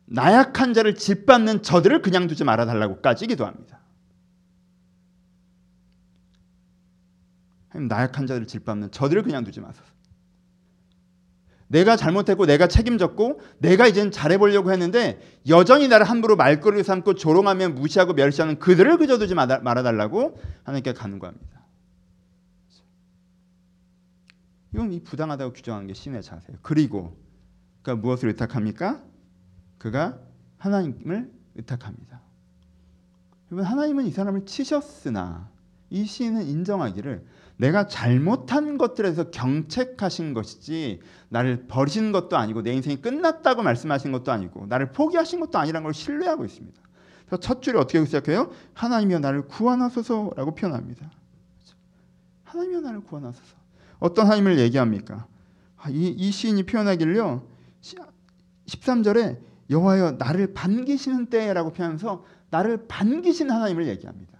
나약한 0.06 0.74
자를 0.74 0.94
짓밟는 0.94 1.62
저들을 1.62 2.02
그냥 2.02 2.26
두지 2.26 2.44
말아 2.44 2.66
달라고까지 2.66 3.26
기도합니다. 3.26 3.80
나약한 7.74 8.26
자들을 8.26 8.46
짓밟는 8.46 8.90
저들을 8.92 9.22
그냥 9.22 9.44
두지 9.44 9.60
마소서. 9.60 9.92
내가 11.66 11.96
잘못했고 11.96 12.46
내가 12.46 12.68
책임졌고 12.68 13.40
내가 13.58 13.86
이젠 13.86 14.10
잘해보려고 14.10 14.70
했는데 14.70 15.20
여전히 15.48 15.88
나를 15.88 16.06
함부로 16.08 16.36
말거리를 16.36 16.84
삼고 16.84 17.14
조롱하며 17.14 17.70
무시하고 17.70 18.12
멸시하는 18.12 18.58
그들을 18.58 18.98
그저 18.98 19.18
두지 19.18 19.34
말아달라고 19.34 20.38
하나님께 20.62 20.92
간구합니다. 20.92 21.64
이건 24.74 24.92
이 24.92 25.02
부당하다고 25.02 25.52
규정하는 25.52 25.86
게 25.86 25.94
신의 25.94 26.22
자세예요. 26.22 26.58
그리고 26.62 27.16
그가 27.82 27.96
무엇을 27.96 28.28
의탁합니까? 28.28 29.02
그가 29.84 30.18
하나님을 30.56 31.30
의탁합니다. 31.56 32.22
여러분 33.52 33.70
하나님은 33.70 34.06
이 34.06 34.10
사람을 34.10 34.46
치셨으나 34.46 35.50
이 35.90 36.06
시인은 36.06 36.46
인정하기를 36.46 37.26
내가 37.58 37.86
잘못한 37.86 38.78
것들에서 38.78 39.30
경책하신 39.30 40.32
것이지 40.32 41.00
나를 41.28 41.66
버리신 41.66 42.12
것도 42.12 42.38
아니고 42.38 42.62
내 42.62 42.72
인생이 42.72 43.02
끝났다고 43.02 43.62
말씀하신 43.62 44.10
것도 44.10 44.32
아니고 44.32 44.64
나를 44.68 44.90
포기하신 44.90 45.38
것도 45.40 45.58
아니라는 45.58 45.84
걸 45.84 45.92
신뢰하고 45.92 46.46
있습니다. 46.46 46.80
그래서 47.26 47.40
첫 47.40 47.60
줄이 47.60 47.76
어떻게 47.76 48.02
시작해요? 48.06 48.50
하나님이여 48.72 49.18
나를 49.18 49.48
구원하소서라고 49.48 50.54
표현합니다. 50.54 51.10
하나님이여 52.44 52.80
나를 52.80 53.00
구원하소서. 53.00 53.54
어떤 53.98 54.24
하나님을 54.24 54.58
얘기합니까? 54.60 55.26
아, 55.76 55.90
이, 55.90 56.08
이 56.08 56.30
시인이 56.30 56.62
표현하길요. 56.62 57.46
13절에 58.66 59.53
여호와여 59.70 60.12
나를 60.18 60.54
반기시는 60.54 61.26
때라고 61.26 61.72
표현하면서 61.72 62.24
나를 62.50 62.86
반기신 62.86 63.50
하나님을 63.50 63.86
얘기합니다. 63.88 64.32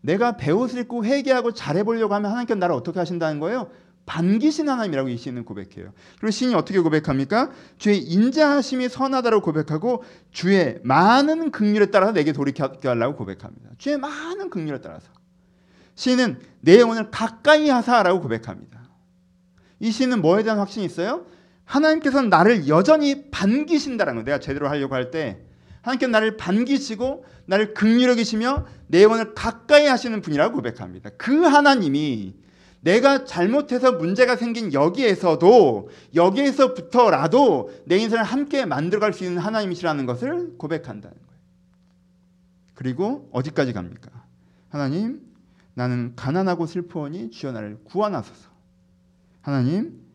내가 0.00 0.36
배옷을 0.36 0.80
입고 0.80 1.04
회개하고 1.04 1.52
잘해보려고 1.52 2.14
하면 2.14 2.30
하나님께서 2.30 2.58
나를 2.58 2.74
어떻게 2.74 2.98
하신다는 2.98 3.40
거예요? 3.40 3.70
반기신 4.06 4.68
하나님이라고 4.68 5.08
이 5.08 5.16
시인은 5.16 5.44
고백해요. 5.44 5.92
그리고 6.20 6.30
시인이 6.30 6.54
어떻게 6.54 6.78
고백합니까? 6.78 7.50
주의 7.76 7.98
인자하심이 7.98 8.88
선하다고 8.88 9.42
고백하고 9.42 10.04
주의 10.30 10.78
많은 10.84 11.50
긍휼에 11.50 11.86
따라서 11.86 12.12
내게 12.12 12.32
돌이켜 12.32 12.72
하려고 12.84 13.16
고백합니다. 13.16 13.70
주의 13.78 13.98
많은 13.98 14.48
긍휼에 14.48 14.80
따라서 14.80 15.10
시인은 15.96 16.38
내 16.60 16.78
영혼을 16.78 17.10
가까이 17.10 17.68
하사라고 17.68 18.20
고백합니다. 18.20 18.88
이 19.80 19.90
시인은 19.90 20.22
뭐에 20.22 20.44
대한 20.44 20.60
확신이 20.60 20.86
있어요? 20.86 21.26
하나님께서는 21.66 22.30
나를 22.30 22.68
여전히 22.68 23.30
반기신다라는 23.30 24.22
거. 24.22 24.24
내가 24.24 24.40
제대로 24.40 24.68
하려고 24.68 24.94
할 24.94 25.10
때 25.10 25.38
하나님께서 25.82 26.10
나를 26.10 26.36
반기시고 26.36 27.24
나를 27.46 27.74
극률여기시며 27.74 28.66
내 28.88 29.02
영혼을 29.04 29.34
가까이 29.34 29.86
하시는 29.86 30.20
분이라고 30.20 30.54
고백합니다. 30.56 31.10
그 31.16 31.42
하나님이 31.42 32.34
내가 32.80 33.24
잘못해서 33.24 33.92
문제가 33.92 34.36
생긴 34.36 34.72
여기에서도 34.72 35.88
여기에서부터라도 36.14 37.70
내 37.84 37.98
인생을 37.98 38.24
함께 38.24 38.64
만들어갈 38.64 39.12
수 39.12 39.24
있는 39.24 39.38
하나님이시라는 39.38 40.06
것을 40.06 40.56
고백한다는 40.56 41.16
거예요. 41.16 41.40
그리고 42.74 43.28
어디까지 43.32 43.72
갑니까? 43.72 44.10
하나님, 44.68 45.20
나는 45.74 46.14
가난하고 46.16 46.66
슬퍼하니 46.66 47.30
주여 47.30 47.52
나를 47.52 47.78
구원하소서. 47.84 48.50
하나님, 49.40 50.05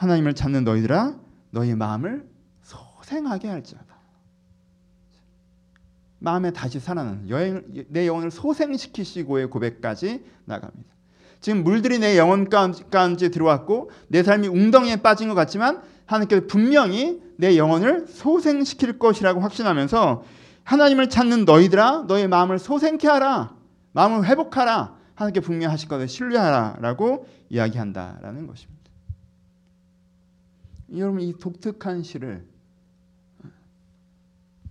하나님을 0.00 0.32
찾는 0.34 0.64
너희들아, 0.64 1.14
너희 1.50 1.74
마음을 1.74 2.26
소생하게 2.62 3.48
할지어다. 3.48 3.84
마음에 6.20 6.52
다시 6.52 6.80
살아나는 6.80 7.28
여행, 7.28 7.62
내 7.88 8.06
영혼을 8.06 8.30
소생시키시고의 8.30 9.50
고백까지 9.50 10.24
나갑니다. 10.46 10.88
지금 11.40 11.64
물들이 11.64 11.98
내 11.98 12.16
영혼까지 12.16 13.30
들어왔고 13.30 13.90
내 14.08 14.22
삶이 14.22 14.48
웅덩이에 14.48 14.96
빠진 14.96 15.28
것 15.28 15.34
같지만 15.34 15.82
하나님께서 16.06 16.46
분명히 16.46 17.22
내 17.36 17.58
영혼을 17.58 18.06
소생시킬 18.06 18.98
것이라고 18.98 19.40
확신하면서 19.40 20.24
하나님을 20.64 21.10
찾는 21.10 21.44
너희들아 21.44 22.04
너의 22.08 22.26
마음을 22.26 22.58
소생케 22.58 23.06
하라 23.06 23.54
마음을 23.92 24.24
회복하라 24.24 24.96
하나님께 25.14 25.40
분명히 25.40 25.66
하실 25.66 25.90
것을 25.90 26.08
신뢰하라라고 26.08 27.26
이야기한다라는 27.50 28.46
것입니다. 28.46 28.79
여러분 30.96 31.20
이 31.20 31.32
독특한 31.38 32.02
시를 32.02 32.46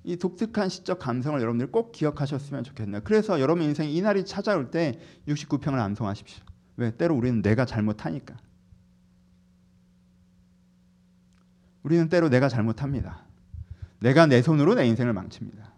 이 0.03 0.17
독특한 0.17 0.69
시적 0.69 0.99
감성을 0.99 1.39
여러분들이 1.39 1.69
꼭 1.71 1.91
기억하셨으면 1.91 2.63
좋겠네요. 2.63 3.01
그래서 3.03 3.39
여러분 3.39 3.63
인생 3.63 3.89
이 3.89 4.01
날이 4.01 4.25
찾아올 4.25 4.71
때 4.71 4.99
69평을 5.27 5.75
암송하십시오. 5.75 6.43
왜? 6.77 6.95
때로 6.95 7.15
우리는 7.15 7.41
내가 7.41 7.65
잘못하니까. 7.65 8.37
우리는 11.83 12.09
때로 12.09 12.29
내가 12.29 12.49
잘못합니다. 12.49 13.23
내가 13.99 14.25
내 14.25 14.41
손으로 14.41 14.75
내 14.75 14.87
인생을 14.87 15.13
망칩니다. 15.13 15.73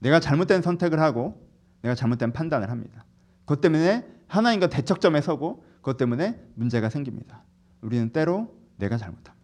내가 0.00 0.20
잘못된 0.20 0.62
선택을 0.62 1.00
하고 1.00 1.46
내가 1.82 1.94
잘못된 1.94 2.32
판단을 2.32 2.70
합니다. 2.70 3.04
그것 3.40 3.60
때문에 3.60 4.06
하나님과 4.26 4.68
대척점에 4.68 5.20
서고 5.20 5.64
그것 5.76 5.96
때문에 5.96 6.42
문제가 6.54 6.88
생깁니다. 6.90 7.44
우리는 7.80 8.10
때로 8.10 8.56
내가 8.76 8.96
잘못합니다. 8.96 9.37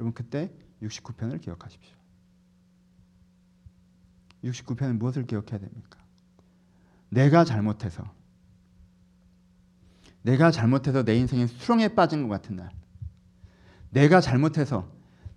여러분 0.00 0.14
그때 0.14 0.50
69편을 0.82 1.40
기억하십시오. 1.42 1.94
69편은 4.44 4.98
무엇을 4.98 5.26
기억해야 5.26 5.58
됩니까? 5.58 5.98
내가 7.10 7.44
잘못해서 7.44 8.02
내가 10.22 10.50
잘못해서 10.50 11.04
내 11.04 11.16
인생에 11.16 11.46
수렁에 11.46 11.88
빠진 11.88 12.22
것 12.22 12.28
같은 12.28 12.56
날 12.56 12.70
내가 13.90 14.20
잘못해서 14.20 14.90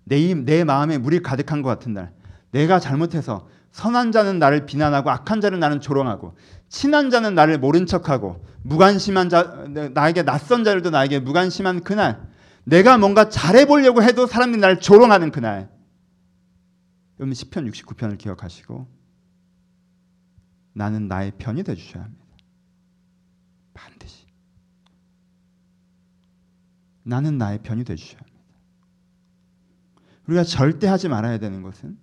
내, 0.04 0.32
내 0.34 0.64
마음에 0.64 0.96
물이 0.96 1.20
가득한 1.20 1.60
것 1.60 1.68
같은 1.68 1.92
날 1.92 2.14
내가 2.50 2.80
잘못해서 2.80 3.48
선한 3.72 4.12
자는 4.12 4.38
나를 4.38 4.64
비난하고 4.64 5.10
악한 5.10 5.40
자는 5.40 5.58
나는 5.60 5.80
조롱하고 5.80 6.36
친한 6.68 7.10
자는 7.10 7.34
나를 7.34 7.58
모른 7.58 7.84
척하고 7.86 8.42
무관심한 8.62 9.28
자 9.28 9.66
나에게 9.92 10.22
낯선 10.22 10.64
자들도 10.64 10.90
나에게 10.90 11.20
무관심한 11.20 11.82
그날 11.82 12.33
내가 12.64 12.98
뭔가 12.98 13.28
잘해보려고 13.28 14.02
해도 14.02 14.26
사람들이 14.26 14.60
나를 14.60 14.80
조롱하는 14.80 15.30
그날 15.30 15.70
여러분 17.18 17.32
10편 17.32 17.70
69편을 17.70 18.18
기억하시고 18.18 18.86
나는 20.72 21.06
나의 21.06 21.32
편이 21.38 21.62
되주셔야 21.62 22.02
합니다. 22.02 22.24
반드시. 23.74 24.26
나는 27.04 27.38
나의 27.38 27.62
편이 27.62 27.84
되주셔야 27.84 28.18
합니다. 28.18 28.34
우리가 30.26 30.42
절대 30.42 30.88
하지 30.88 31.08
말아야 31.08 31.38
되는 31.38 31.62
것은 31.62 31.98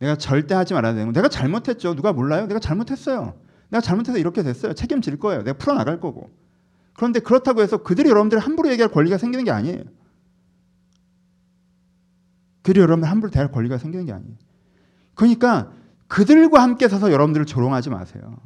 내가 0.00 0.16
절대 0.16 0.54
하지 0.54 0.74
말아야 0.74 0.92
되는 0.92 1.06
건 1.06 1.14
내가 1.14 1.28
잘못했죠. 1.28 1.94
누가 1.94 2.12
몰라요? 2.12 2.46
내가 2.46 2.58
잘못했어요. 2.58 3.40
내가 3.70 3.80
잘못해서 3.80 4.18
이렇게 4.18 4.42
됐어요. 4.42 4.74
책임질 4.74 5.18
거예요. 5.18 5.42
내가 5.42 5.56
풀어나갈 5.56 6.00
거고. 6.00 6.30
그런데 7.00 7.18
그렇다고 7.20 7.62
해서 7.62 7.78
그들이 7.78 8.10
여러분들 8.10 8.38
함부로 8.38 8.68
얘기할 8.68 8.90
권리가 8.92 9.16
생기는 9.16 9.42
게 9.42 9.50
아니에요. 9.50 9.84
그들이 12.60 12.82
여러분들 12.82 13.10
함부로 13.10 13.30
대할 13.30 13.50
권리가 13.50 13.78
생기는 13.78 14.04
게 14.04 14.12
아니에요. 14.12 14.34
그러니까 15.14 15.72
그들과 16.08 16.62
함께 16.62 16.88
서서 16.88 17.10
여러분들을 17.10 17.46
조롱하지 17.46 17.88
마세요. 17.88 18.36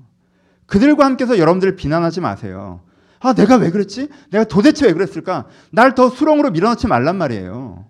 그들과 0.67 1.05
함께 1.05 1.27
서 1.27 1.37
여러분들을 1.37 1.75
비난하지 1.75 2.21
마세요. 2.21 2.83
아, 3.19 3.33
내가 3.35 3.57
왜 3.57 3.73
그랬지? 3.73 4.09
내가 4.31 4.45
도대체 4.45 4.87
왜 4.87 4.93
그랬을까? 4.93 5.47
날 5.73 5.97
더 5.97 6.09
수렁으로 6.09 6.53
밀어넣지 6.53 6.87
말란 6.87 7.19
말이에요. 7.19 7.87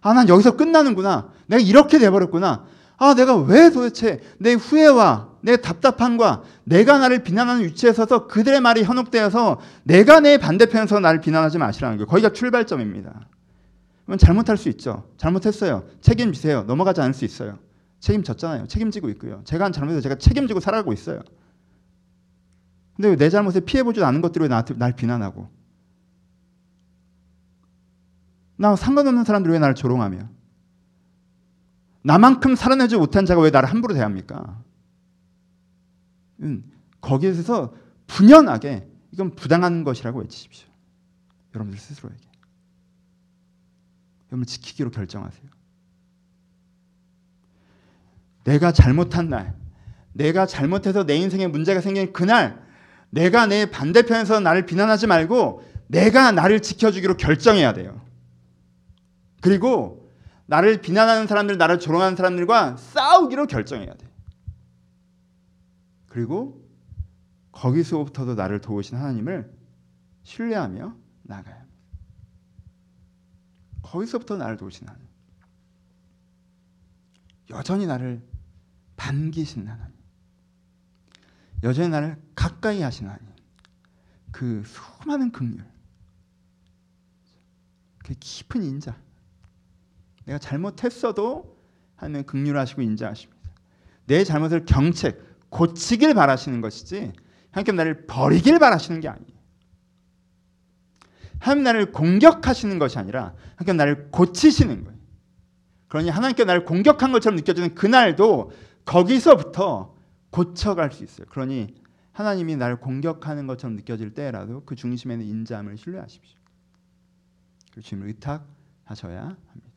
아, 0.00 0.14
난 0.14 0.30
여기서 0.30 0.56
끝나는구나. 0.56 1.28
내가 1.46 1.60
이렇게 1.60 1.98
돼버렸구나. 1.98 2.64
아, 3.00 3.14
내가 3.14 3.34
왜 3.34 3.70
도대체 3.70 4.20
내 4.38 4.52
후회와 4.52 5.30
내 5.40 5.56
답답함과 5.56 6.42
내가 6.64 6.98
나를 6.98 7.22
비난하는 7.22 7.64
위치에 7.64 7.94
서서 7.94 8.26
그들의 8.26 8.60
말이 8.60 8.84
현혹되어서 8.84 9.58
내가 9.84 10.20
내 10.20 10.36
반대편에서 10.36 11.00
나를 11.00 11.22
비난하지 11.22 11.56
마시라는 11.56 11.96
거예요. 11.96 12.06
거기가 12.06 12.34
출발점입니다. 12.34 13.26
그러면 14.04 14.18
잘못할 14.18 14.58
수 14.58 14.68
있죠. 14.68 15.08
잘못했어요. 15.16 15.84
책임지세요. 16.02 16.64
넘어가지 16.64 17.00
않을 17.00 17.14
수 17.14 17.24
있어요. 17.24 17.58
책임졌잖아요. 18.00 18.66
책임지고 18.66 19.08
있고요. 19.10 19.40
제가 19.44 19.64
한 19.64 19.72
잘못에서 19.72 20.02
제가 20.02 20.16
책임지고 20.16 20.60
살아가고 20.60 20.92
있어요. 20.92 21.22
근데 22.96 23.08
왜내 23.08 23.30
잘못에 23.30 23.60
피해보지 23.60 24.04
않은 24.04 24.20
것들이 24.20 24.42
왜 24.42 24.48
나한테 24.48 24.74
날 24.74 24.94
비난하고 24.94 25.48
나 28.58 28.76
상관없는 28.76 29.24
사람들이 29.24 29.54
왜 29.54 29.58
나를 29.58 29.74
조롱하며 29.74 30.39
나만큼 32.02 32.56
살아내지 32.56 32.96
못한 32.96 33.26
자가 33.26 33.40
왜 33.42 33.50
나를 33.50 33.68
함부로 33.68 33.94
대합니까? 33.94 34.62
음, 36.40 36.64
거기에서 37.00 37.74
분연하게 38.06 38.88
이건 39.12 39.34
부당한 39.34 39.84
것이라고 39.84 40.20
외치십시오. 40.20 40.68
여러분들 41.54 41.78
스스로에게. 41.78 42.20
여러분 44.32 44.46
지키기로 44.46 44.90
결정하세요. 44.90 45.50
내가 48.44 48.72
잘못한 48.72 49.28
날, 49.28 49.54
내가 50.12 50.46
잘못해서 50.46 51.04
내 51.04 51.16
인생에 51.16 51.46
문제가 51.46 51.80
생긴 51.80 52.12
그날, 52.12 52.64
내가 53.10 53.46
내 53.46 53.66
반대편에서 53.70 54.40
나를 54.40 54.66
비난하지 54.66 55.06
말고 55.06 55.64
내가 55.88 56.32
나를 56.32 56.60
지켜주기로 56.60 57.16
결정해야 57.16 57.72
돼요. 57.72 58.00
그리고 59.40 59.99
나를 60.50 60.80
비난하는 60.80 61.28
사람들, 61.28 61.58
나를 61.58 61.78
조롱하는 61.78 62.16
사람들과 62.16 62.76
싸우기로 62.76 63.46
결정해야 63.46 63.94
돼. 63.94 64.08
그리고 66.08 66.68
거기서부터도 67.52 68.34
나를 68.34 68.60
도우신 68.60 68.96
하나님을 68.96 69.56
신뢰하며 70.24 70.96
나가야 71.22 71.54
합니다. 71.54 71.78
거기서부터 73.82 74.38
나를 74.38 74.56
도우신 74.56 74.88
하나님. 74.88 75.06
여전히 77.50 77.86
나를 77.86 78.20
반기신 78.96 79.68
하나님. 79.68 79.94
여전히 81.62 81.90
나를 81.90 82.20
가까이 82.34 82.82
하신 82.82 83.06
하나님. 83.06 83.28
그 84.32 84.64
수많은 84.66 85.30
긍휼. 85.30 85.64
그 87.98 88.14
깊은 88.18 88.64
인자. 88.64 89.09
내가 90.30 90.38
잘못했어도 90.38 91.58
하나님 91.96 92.24
긍휼하시고 92.24 92.82
인자하십니다. 92.82 93.40
내 94.06 94.22
잘못을 94.22 94.64
경책, 94.64 95.50
고치길 95.50 96.14
바라시는 96.14 96.60
것이지 96.60 97.12
하나님 97.50 97.76
나를 97.76 98.06
버리길 98.06 98.60
바라시는 98.60 99.00
게 99.00 99.08
아니에요. 99.08 99.40
하나님 101.40 101.64
나를 101.64 101.90
공격하시는 101.90 102.78
것이 102.78 102.98
아니라 102.98 103.34
하나님 103.56 103.76
나를 103.76 104.10
고치시는 104.10 104.84
거예요. 104.84 105.00
그러니 105.88 106.08
하나님께 106.10 106.44
나를 106.44 106.64
공격한 106.64 107.10
것처럼 107.10 107.34
느껴지는 107.36 107.74
그날도 107.74 108.52
거기서부터 108.84 109.96
고쳐갈 110.30 110.92
수 110.92 111.02
있어요. 111.02 111.26
그러니 111.28 111.74
하나님이 112.12 112.54
나를 112.54 112.78
공격하는 112.78 113.48
것처럼 113.48 113.74
느껴질 113.74 114.14
때라도 114.14 114.62
그 114.64 114.76
중심에는 114.76 115.24
인자함을 115.24 115.76
신뢰하십시오. 115.76 116.38
그 117.72 117.80
주님을 117.80 118.08
의탁하셔야 118.08 119.22
합니다. 119.22 119.69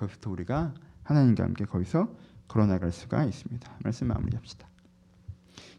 거기부터 0.00 0.30
우리가 0.30 0.74
하나님과 1.02 1.44
함께 1.44 1.64
거기서 1.64 2.14
걸어나갈 2.48 2.90
수가 2.90 3.24
있습니다. 3.24 3.78
말씀 3.82 4.06
마무리합시다. 4.08 4.68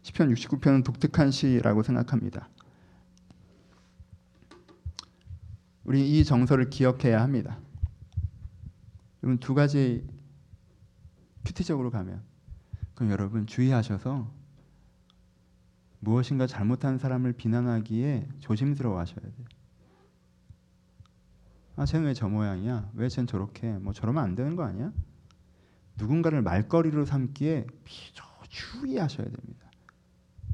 시편 0.02 0.32
69편은 0.34 0.84
독특한 0.84 1.30
시라고 1.30 1.82
생각합니다. 1.82 2.48
우리 5.84 6.18
이 6.18 6.24
정서를 6.24 6.70
기억해야 6.70 7.20
합니다. 7.20 7.58
여러분 9.22 9.38
두 9.38 9.54
가지 9.54 10.06
큐티적으로 11.44 11.90
가면 11.90 12.22
그럼 12.94 13.10
여러분 13.10 13.46
주의하셔서 13.46 14.32
무엇인가 15.98 16.46
잘못한 16.46 16.98
사람을 16.98 17.32
비난하기에 17.32 18.28
조심스러워 18.40 18.98
하셔야 18.98 19.20
돼요. 19.20 19.46
아, 21.82 21.84
쟤는 21.84 22.06
왜 22.06 22.14
저 22.14 22.28
모양이야? 22.28 22.90
왜 22.94 23.08
쟤는 23.08 23.26
저렇게? 23.26 23.72
뭐 23.78 23.92
저러면 23.92 24.22
안 24.22 24.36
되는 24.36 24.54
거 24.54 24.62
아니야? 24.62 24.92
누군가를 25.96 26.40
말거리로 26.40 27.04
삼기에 27.04 27.66
비저 27.82 28.24
주의하셔야 28.48 29.26
됩니다. 29.26 29.68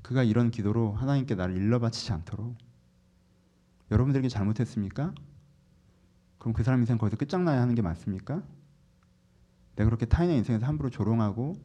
그가 0.01 0.23
이런 0.23 0.51
기도로 0.51 0.93
하나님께 0.95 1.35
나를 1.35 1.55
일러바치지 1.55 2.13
않도록 2.15 2.57
여러분들에게 3.91 4.27
잘못했습니까? 4.31 5.15
그럼 6.39 6.55
그 6.55 6.63
사람 6.63 6.81
인생 6.81 6.97
거기서 6.97 7.19
끝장나야 7.19 7.61
하는 7.61 7.75
게 7.75 7.83
맞습니까? 7.83 8.43
내가 9.77 9.85
그렇게 9.91 10.07
타인의 10.07 10.39
인생에서 10.39 10.65
함부로 10.65 10.89
조롱하고 10.89 11.57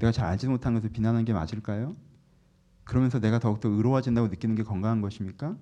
내가 0.00 0.10
잘 0.10 0.26
알지 0.26 0.48
못한 0.48 0.74
것을 0.74 0.90
비난하는 0.90 1.24
게 1.24 1.32
맞을까요? 1.32 1.94
그러면서 2.82 3.20
내가 3.20 3.38
더욱더 3.38 3.68
의로워진다고 3.68 4.26
느끼는 4.26 4.56
게 4.56 4.64
건강한 4.64 5.00
것입니까? 5.00 5.56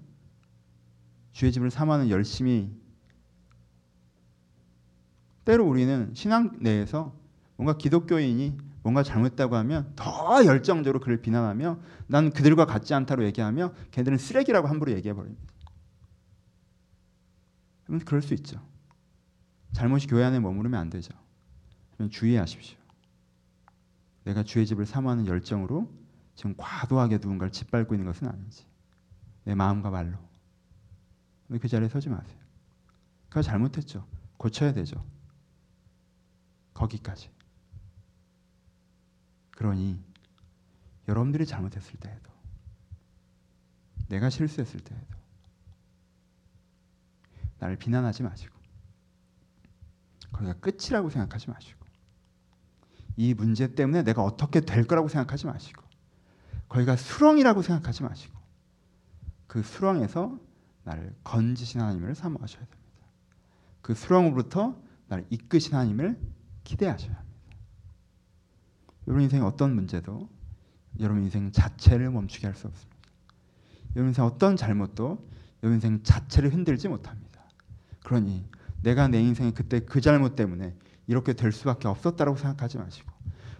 주의 1.32 1.52
집을 1.52 1.70
삼아는 1.70 2.08
열심히 2.08 2.74
때로 5.50 5.66
우리는 5.66 6.12
신앙 6.14 6.52
내에서 6.60 7.12
뭔가 7.56 7.76
기독교인이 7.76 8.56
뭔가 8.82 9.02
잘못했다고 9.02 9.56
하면 9.56 9.92
더 9.96 10.44
열정적으로 10.46 11.00
그를 11.00 11.20
비난하며 11.20 11.80
난 12.06 12.30
그들과 12.30 12.66
같지 12.66 12.94
않다고 12.94 13.24
얘기하며 13.24 13.74
걔들은 13.90 14.16
쓰레기라고 14.16 14.68
함부로 14.68 14.92
얘기해 14.92 15.12
버립니다. 15.12 15.42
그러면 17.82 18.04
그럴 18.04 18.22
수 18.22 18.32
있죠. 18.34 18.64
잘못이 19.72 20.06
교회 20.06 20.22
안에 20.22 20.38
머무르면 20.38 20.78
안 20.78 20.88
되죠. 20.88 21.12
주의하십시오. 22.10 22.78
내가 24.22 24.44
주의 24.44 24.64
집을 24.64 24.86
사모하는 24.86 25.26
열정으로 25.26 25.92
지금 26.36 26.54
과도하게 26.56 27.16
누군가를 27.16 27.50
짓밟고 27.50 27.94
있는 27.94 28.06
것은 28.06 28.28
아닌지 28.28 28.64
내 29.44 29.56
마음과 29.56 29.90
말로 29.90 30.16
그 31.60 31.66
자리에 31.66 31.88
서지 31.88 32.08
마세요. 32.08 32.38
그가 33.28 33.42
잘못했죠. 33.42 34.06
고쳐야 34.36 34.72
되죠. 34.72 35.04
거기까지. 36.80 37.30
그러니 39.50 40.02
여러분들이 41.08 41.44
잘못했을 41.44 41.98
때에도 42.00 42.30
내가 44.08 44.30
실수했을 44.30 44.80
때에도 44.80 45.16
나를 47.58 47.76
비난하지 47.76 48.22
마시고 48.22 48.58
거기가 50.32 50.54
끝이라고 50.54 51.10
생각하지 51.10 51.50
마시고 51.50 51.78
이 53.16 53.34
문제 53.34 53.74
때문에 53.74 54.02
내가 54.02 54.22
어떻게 54.22 54.60
될 54.60 54.86
거라고 54.86 55.08
생각하지 55.08 55.46
마시고 55.46 55.82
거기가 56.68 56.96
수렁이라고 56.96 57.60
생각하지 57.60 58.02
마시고 58.04 58.38
그 59.46 59.62
수렁에서 59.62 60.38
나를 60.84 61.14
건지신 61.24 61.80
하나님을 61.82 62.14
사모하셔야 62.14 62.64
됩니다. 62.64 62.80
그 63.82 63.94
수렁으로부터 63.94 64.80
나를 65.08 65.26
이끄신 65.28 65.74
하나님을 65.74 66.18
기대하셔야 66.64 67.12
합니다. 67.14 67.30
여러분 69.06 69.22
인생 69.22 69.44
어떤 69.44 69.74
문제도 69.74 70.28
여러분 70.98 71.22
인생 71.22 71.50
자체를 71.50 72.10
멈추게 72.10 72.46
할 72.46 72.54
수 72.54 72.66
없습니다. 72.66 72.96
여러분 73.96 74.10
인생 74.10 74.24
어떤 74.24 74.56
잘못도 74.56 75.28
여러분 75.62 75.76
인생 75.76 76.02
자체를 76.02 76.52
흔들지 76.52 76.88
못합니다. 76.88 77.42
그러니 78.04 78.44
내가 78.82 79.08
내 79.08 79.20
인생에 79.20 79.52
그때 79.52 79.80
그 79.80 80.00
잘못 80.00 80.36
때문에 80.36 80.74
이렇게 81.06 81.32
될 81.32 81.52
수밖에 81.52 81.88
없었다라고 81.88 82.36
생각하지 82.36 82.78
마시고 82.78 83.10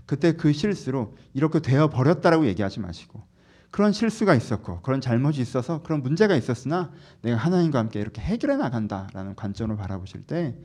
그때 0.07 0.33
그 0.33 0.53
실수로 0.53 1.17
이렇게 1.35 1.61
되어 1.61 1.89
버렸다라고 1.89 2.47
얘기하지 2.47 2.81
마시고 2.81 3.23
그런 3.71 3.93
실수가 3.93 4.35
있었고 4.35 4.81
그런 4.83 5.01
잘못이 5.01 5.41
있어서 5.41 5.83
그런 5.83 6.03
문제가 6.03 6.35
있었으나 6.37 6.91
내가 7.23 7.37
하나님과 7.37 7.79
함께 7.79 8.01
이렇게 8.01 8.21
해결해 8.21 8.57
나간다라는 8.57 9.37
관점으로 9.37 9.77
바라보실 9.77 10.27
때 10.27 10.57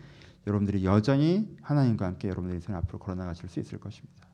여러분들이 0.47 0.85
여전히 0.85 1.55
하나님과 1.61 2.05
함께 2.05 2.27
여러분들의 2.27 2.57
인생 2.57 2.75
앞으로 2.75 2.99
걸어 2.99 3.15
나가실 3.15 3.49
수 3.49 3.59
있을 3.59 3.79
것입니다. 3.79 4.27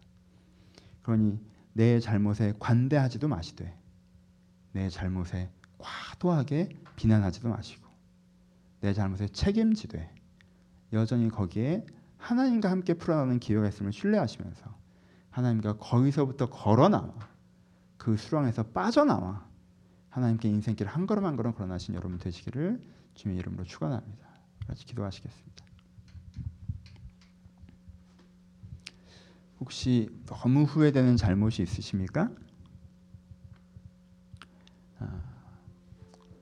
그러니 1.03 1.39
내 1.73 1.99
잘못에 1.99 2.53
관대하지도 2.59 3.27
마시되 3.27 3.73
내 4.73 4.89
잘못에 4.89 5.51
과도하게 5.77 6.69
비난하지도 6.95 7.49
마시고 7.49 7.87
내 8.81 8.93
잘못에 8.93 9.27
책임지되 9.27 10.13
여전히 10.93 11.29
거기에 11.29 11.85
하나님과 12.17 12.69
함께 12.69 12.93
풀어나는 12.93 13.39
기회가 13.39 13.67
있음을 13.67 13.93
신뢰하시면서 13.93 14.75
하나님과 15.31 15.77
거기서부터 15.77 16.49
걸어 16.49 16.89
나와 16.89 17.13
그 17.97 18.17
수렁에서 18.17 18.63
빠져나와 18.63 19.47
하나님께 20.09 20.49
인생길 20.49 20.87
한 20.87 21.07
걸음 21.07 21.25
한 21.25 21.35
걸음 21.35 21.53
걸어나신 21.53 21.95
여러분 21.95 22.19
되시기를 22.19 22.81
주님의 23.15 23.39
이름으로 23.39 23.63
축원합니다. 23.63 24.27
같이 24.67 24.85
기도하시겠습니다. 24.85 25.70
혹시 29.61 30.09
너무 30.25 30.63
후회되는 30.63 31.15
잘못이 31.17 31.61
있으십니까? 31.61 32.29
아, 34.99 35.21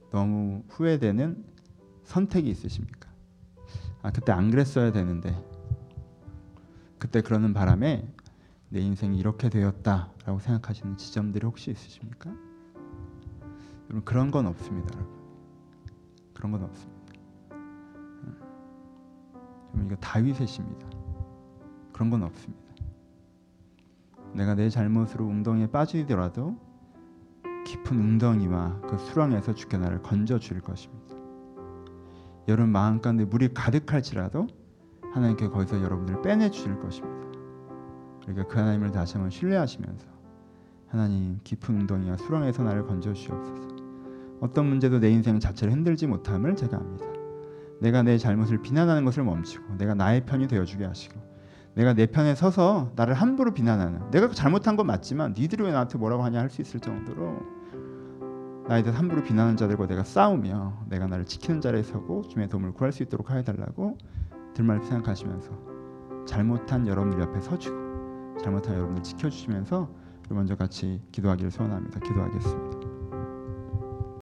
너무 0.09 0.63
후회되는 0.69 1.45
선택이 2.05 2.49
있으십니까? 2.49 3.09
아 4.01 4.11
그때 4.11 4.31
안 4.31 4.49
그랬어야 4.49 4.93
되는데 4.93 5.35
그때 6.97 7.21
그러는 7.21 7.53
바람에 7.53 8.07
내 8.69 8.79
인생이 8.79 9.19
이렇게 9.19 9.49
되었다라고 9.49 10.39
생각하시는 10.39 10.97
지점들이 10.97 11.45
혹시 11.45 11.71
있으십니까? 11.71 12.31
여러분 13.85 14.05
그런 14.05 14.31
건 14.31 14.47
없습니다, 14.47 14.95
여러분. 14.95 15.19
그런 16.33 16.51
건 16.51 16.63
없습니다. 16.63 17.13
음. 17.51 18.39
여러분 19.73 19.85
이거 19.87 19.95
다윗의 19.97 20.47
시입니다. 20.47 20.87
그런 21.91 22.09
건 22.09 22.23
없습니다. 22.23 22.68
내가 24.33 24.55
내 24.55 24.69
잘못으로 24.69 25.25
웅덩이에 25.25 25.67
빠지더라도 25.67 26.57
깊은 27.65 27.97
웅덩이와 27.97 28.81
그 28.81 28.97
수렁에서 28.97 29.53
주께 29.53 29.77
나를 29.77 30.01
건져 30.01 30.39
줄 30.39 30.61
것입니다. 30.61 31.15
여러분 32.47 32.71
마음 32.71 32.99
가운데 32.99 33.25
물이 33.25 33.53
가득할지라도 33.53 34.47
하나님께 35.13 35.49
거기서 35.49 35.81
여러분들을 35.83 36.21
빼내 36.21 36.49
주실 36.49 36.79
것입니다. 36.79 37.27
그러니까 38.21 38.47
그 38.47 38.59
하나님을 38.59 38.91
다시 38.91 39.13
한번 39.13 39.29
신뢰하시면서 39.29 40.07
하나님 40.87 41.39
깊은 41.43 41.81
웅덩이와 41.81 42.17
수렁에서 42.17 42.63
나를 42.63 42.85
건져 42.85 43.13
주시옵소서. 43.13 43.67
어떤 44.41 44.67
문제도 44.67 44.99
내 44.99 45.09
인생 45.11 45.39
자체를 45.39 45.73
흔들지 45.73 46.07
못함을 46.07 46.55
제가 46.55 46.77
압니다. 46.77 47.05
내가 47.81 48.03
내 48.03 48.17
잘못을 48.17 48.61
비난하는 48.61 49.05
것을 49.05 49.23
멈추고 49.23 49.75
내가 49.75 49.93
나의 49.93 50.25
편이 50.25 50.47
되어 50.47 50.65
주게 50.65 50.85
하시고 50.85 51.19
내가 51.75 51.93
내 51.93 52.05
편에 52.07 52.35
서서 52.35 52.91
나를 52.95 53.13
함부로 53.13 53.53
비난하는 53.53 54.09
내가 54.11 54.29
잘못한 54.31 54.75
건 54.75 54.87
맞지만 54.87 55.33
니들이 55.37 55.63
왜 55.63 55.71
나한테 55.71 55.97
뭐라고 55.97 56.23
하냐 56.23 56.39
할 56.39 56.49
수 56.49 56.61
있을 56.61 56.79
정도로 56.79 57.37
나에 58.67 58.83
대해 58.83 58.95
함부로 58.95 59.23
비난하는 59.23 59.57
자들과 59.57 59.87
내가 59.87 60.03
싸우며 60.03 60.85
내가 60.89 61.07
나를 61.07 61.25
지키는 61.25 61.61
자리에 61.61 61.83
서고 61.83 62.21
주님의 62.23 62.49
도움을 62.49 62.73
구할 62.73 62.91
수 62.91 63.01
있도록 63.03 63.31
하여달라고 63.31 63.97
들말 64.53 64.81
생각하시면서 64.81 65.49
잘못한 66.27 66.87
여러분들 66.87 67.19
옆에 67.19 67.41
서주고 67.41 68.37
잘못한 68.43 68.75
여러분들 68.75 69.01
지켜주시면서 69.03 69.89
먼저 70.29 70.55
같이 70.55 71.01
기도하기를 71.11 71.49
소원합니다. 71.49 71.99
기도하겠습니다. 71.99 72.78